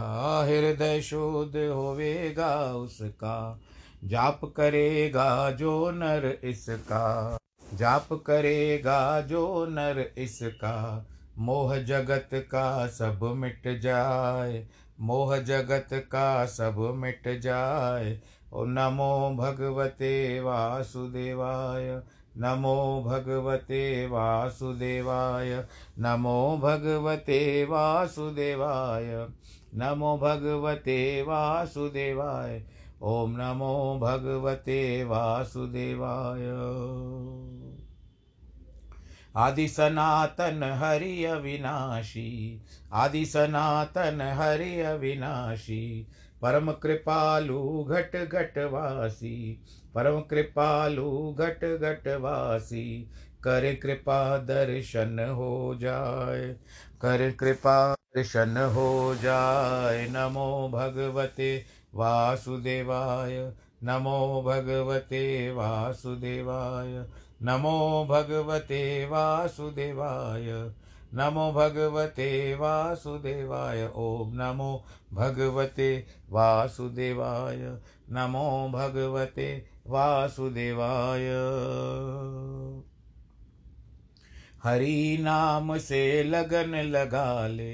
हृदय 0.46 1.02
शुद्ध 1.02 1.56
होवेगा 1.58 2.76
उसका, 2.76 3.60
जाप 4.04 4.42
करेगा 4.46 5.52
जो 5.52 5.92
नर 5.92 6.38
इसका, 6.44 7.38
जाप 7.74 8.08
करेगा 8.14 9.22
जो 9.22 9.66
नर 9.66 10.12
इसका 10.18 11.06
मोह 11.40 11.78
जगत 11.78 12.30
का 12.34 12.88
सब 12.88 13.20
मिट 13.24 13.80
जाए, 13.80 14.68
मोह 15.00 15.38
जगत 15.38 15.88
का 15.94 16.46
सब 16.46 16.94
मिट 16.96 17.40
जाए। 17.40 18.20
ओ 18.54 18.66
नमो 18.66 19.36
भगवते 19.40 20.40
वासुदेवाय, 20.40 22.02
नमो 22.38 23.04
भगवते 23.08 24.08
वासुदेवाय, 24.08 25.66
नमो 26.00 26.58
भगवते 26.64 27.66
वासुदेवाय, 27.66 29.28
नमो 29.76 30.18
भगवते 30.18 31.22
वासुदेवाय 31.24 32.66
ॐ 33.04 33.28
नमो 33.30 34.00
भगवते 34.04 35.04
वासुदेवाय। 35.04 36.40
आदि 39.40 39.68
सनातन 39.68 40.64
हरि 40.80 41.24
अविनाशी 41.26 42.30
आदि 42.94 43.26
सनातन 43.26 44.22
हरि 44.38 44.80
अविनाशी 44.82 46.08
परम 46.42 46.72
कृपालु 46.72 47.84
घट 47.84 48.16
घट 48.16 48.58
वासी 48.72 49.38
परम 49.96 50.20
कृपालु 50.22 51.36
घट 51.40 51.64
घट 51.66 52.08
वासी, 52.22 52.86
कर 53.44 53.74
कृपा 53.76 54.38
दर्शन 54.38 55.20
हो 55.30 55.76
जाए 55.76 56.48
कर 57.02 57.32
कृपा 57.32 57.78
दर्शन 58.16 58.58
हो 58.76 59.16
जाए 59.16 60.08
नमो 60.10 60.70
भगवते 60.74 61.52
वासुदेवाय, 61.96 63.38
नमो 63.84 64.42
भगवते 64.42 65.24
वासुदेवाय। 65.52 67.04
नमो 67.42 68.06
भगवते 68.10 69.06
वासुदेवाय, 69.06 70.46
नमो 71.14 71.52
भगवते 71.52 72.56
वासुदेवाय 72.56 73.90
ॐ 73.96 74.32
नमो 74.34 74.86
भगवते 75.14 76.06
वासुदेवाय, 76.30 77.78
नमो 78.10 78.70
भगवते 78.70 79.66
वासुदेवाय। 79.88 81.30
हरि 84.64 85.18
नाम 85.22 85.78
से 85.78 86.24
लगन 86.24 86.76
लगा 86.76 87.48
ले 87.48 87.74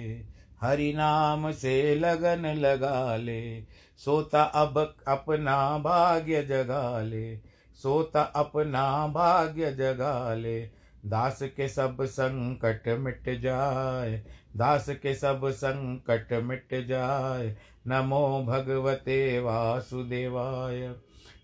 हरि 0.61 0.93
नाम 0.93 1.51
से 1.51 1.95
लगन 1.95 2.45
लगा 2.45 3.15
ले 3.15 3.63
सोता 3.97 4.43
अब 4.43 4.95
अपना 5.07 5.77
भाग्य 5.77 6.43
जगा 6.43 7.01
ले 7.01 7.54
सोता 7.75 8.21
अपना 8.21 9.07
भाग्य 9.07 9.71
जगा 9.71 10.33
ले। 10.33 10.59
दास 11.05 11.39
के 11.43 11.67
सब 11.67 11.97
संकट 12.01 12.87
मिट 12.87 13.39
जाए, 13.39 14.23
दास 14.57 14.89
के 14.89 15.13
सब 15.15 15.41
संकट 15.49 16.33
मिट 16.33 16.87
जाए। 16.87 17.55
नमो 17.87 18.45
भगवते 18.47 19.39
वासुदेवाय, 19.39 20.95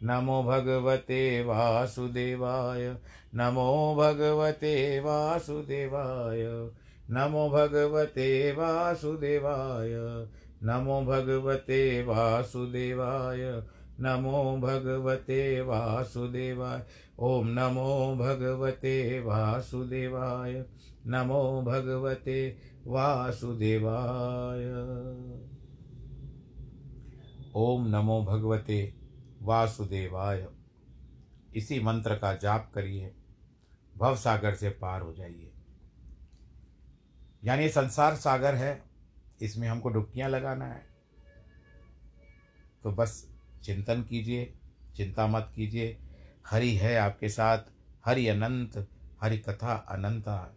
नमो 0.03 0.41
भगवते 0.43 1.43
वासुदेवाय, 1.43 2.95
नमो 3.35 3.95
भगवते 3.95 4.99
वासुदेवाय, 4.99 6.45
नमो 7.11 7.49
भगवते 7.49 8.51
वासुदेवाय, 8.51 9.93
नमो 10.63 11.01
भगवते 11.01 12.03
वासुदेवाय। 12.03 13.63
नमो 14.01 14.57
भगवते 14.57 15.61
वासुदेवाय। 15.61 16.85
ॐ 17.19 17.45
नमो 17.45 18.15
भगवते 18.15 19.19
वासुदेवाय। 19.19 20.65
नमो 21.07 21.61
भगवते 21.61 22.57
वासुदेवाय। 22.87 24.65
ओम 27.55 27.87
नमो 27.87 28.23
भगवते 28.23 28.93
वासुदेवाय। 29.41 30.47
इसी 31.55 31.79
मंत्र 31.79 32.15
का 32.15 32.35
जाप 32.35 32.71
करिए। 32.75 33.15
भव 33.97 34.15
सागर 34.15 34.55
से 34.55 34.69
पार 34.69 35.01
हो 35.01 35.13
जाइए। 35.13 35.53
यानी 37.43 37.69
संसार 37.69 38.15
सागर 38.15 38.55
है, 38.55 38.83
इसमें 39.41 39.67
हमको 39.67 39.89
डुबकियाँ 39.89 40.29
लगाना 40.29 40.65
है। 40.65 40.85
तो 42.83 42.91
बस 42.91 43.30
चिंतन 43.63 44.03
कीजिए, 44.03 44.53
चिंता 44.95 45.27
मत 45.27 45.51
कीजिए। 45.55 45.99
हरि 46.47 46.75
है 46.75 46.97
आपके 46.97 47.29
साथ, 47.29 47.59
हरि 48.05 48.27
अनंत, 48.27 48.87
हरि 49.21 49.37
कथा 49.37 49.73
अनंता। 49.73 50.55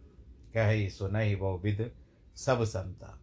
कह 0.53 0.89
सुनहि 0.89 1.35
वो 1.35 1.57
विद 1.57 1.91
सब 2.35 2.63
संता। 2.63 3.19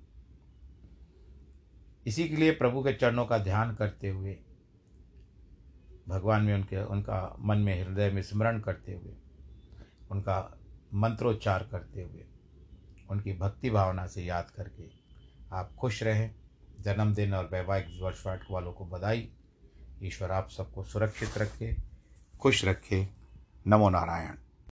इसी 2.07 2.29
के 2.29 2.37
लिए 2.37 2.51
प्रभु 2.51 2.83
के 2.83 2.93
चरणों 2.93 3.27
का 3.27 3.39
ध्यान 3.39 3.75
करते 3.75 4.09
हुए, 4.09 4.39
भगवान 6.09 6.43
में 6.43 6.55
उनके, 6.55 6.85
उनका 6.85 7.37
मन 7.41 7.59
में, 7.59 7.85
हृदय 7.85 8.11
में 8.11 8.23
स्मरण 8.23 8.61
करते 8.61 8.93
हुए, 8.93 9.13
उनका 10.11 10.59
मंत्रोच्चार 10.95 11.69
करते 11.73 12.03
हुए, 12.03 12.25
उनकी 13.11 13.33
भक्ति 13.33 13.71
भावना 13.71 14.07
से 14.07 14.25
याद 14.25 14.51
करके 14.51 14.85
आप 15.53 15.75
खुश 15.75 16.03
रहें। 16.03 16.35
जन्मदिन 16.81 17.35
और 17.35 17.49
वैवाहिक 17.53 17.87
वर्षवाट 18.03 18.41
वालों 18.51 18.73
को 18.73 18.87
बधाई। 18.87 19.33
ईश्वर 20.05 20.31
आप 20.31 20.51
सबको 20.51 20.85
सुरक्षित 20.85 21.39
रखे 21.39 21.77
खुश 22.41 22.65
रखे। 22.65 23.09
नमो 23.67 23.91
नारायण। 23.91 24.37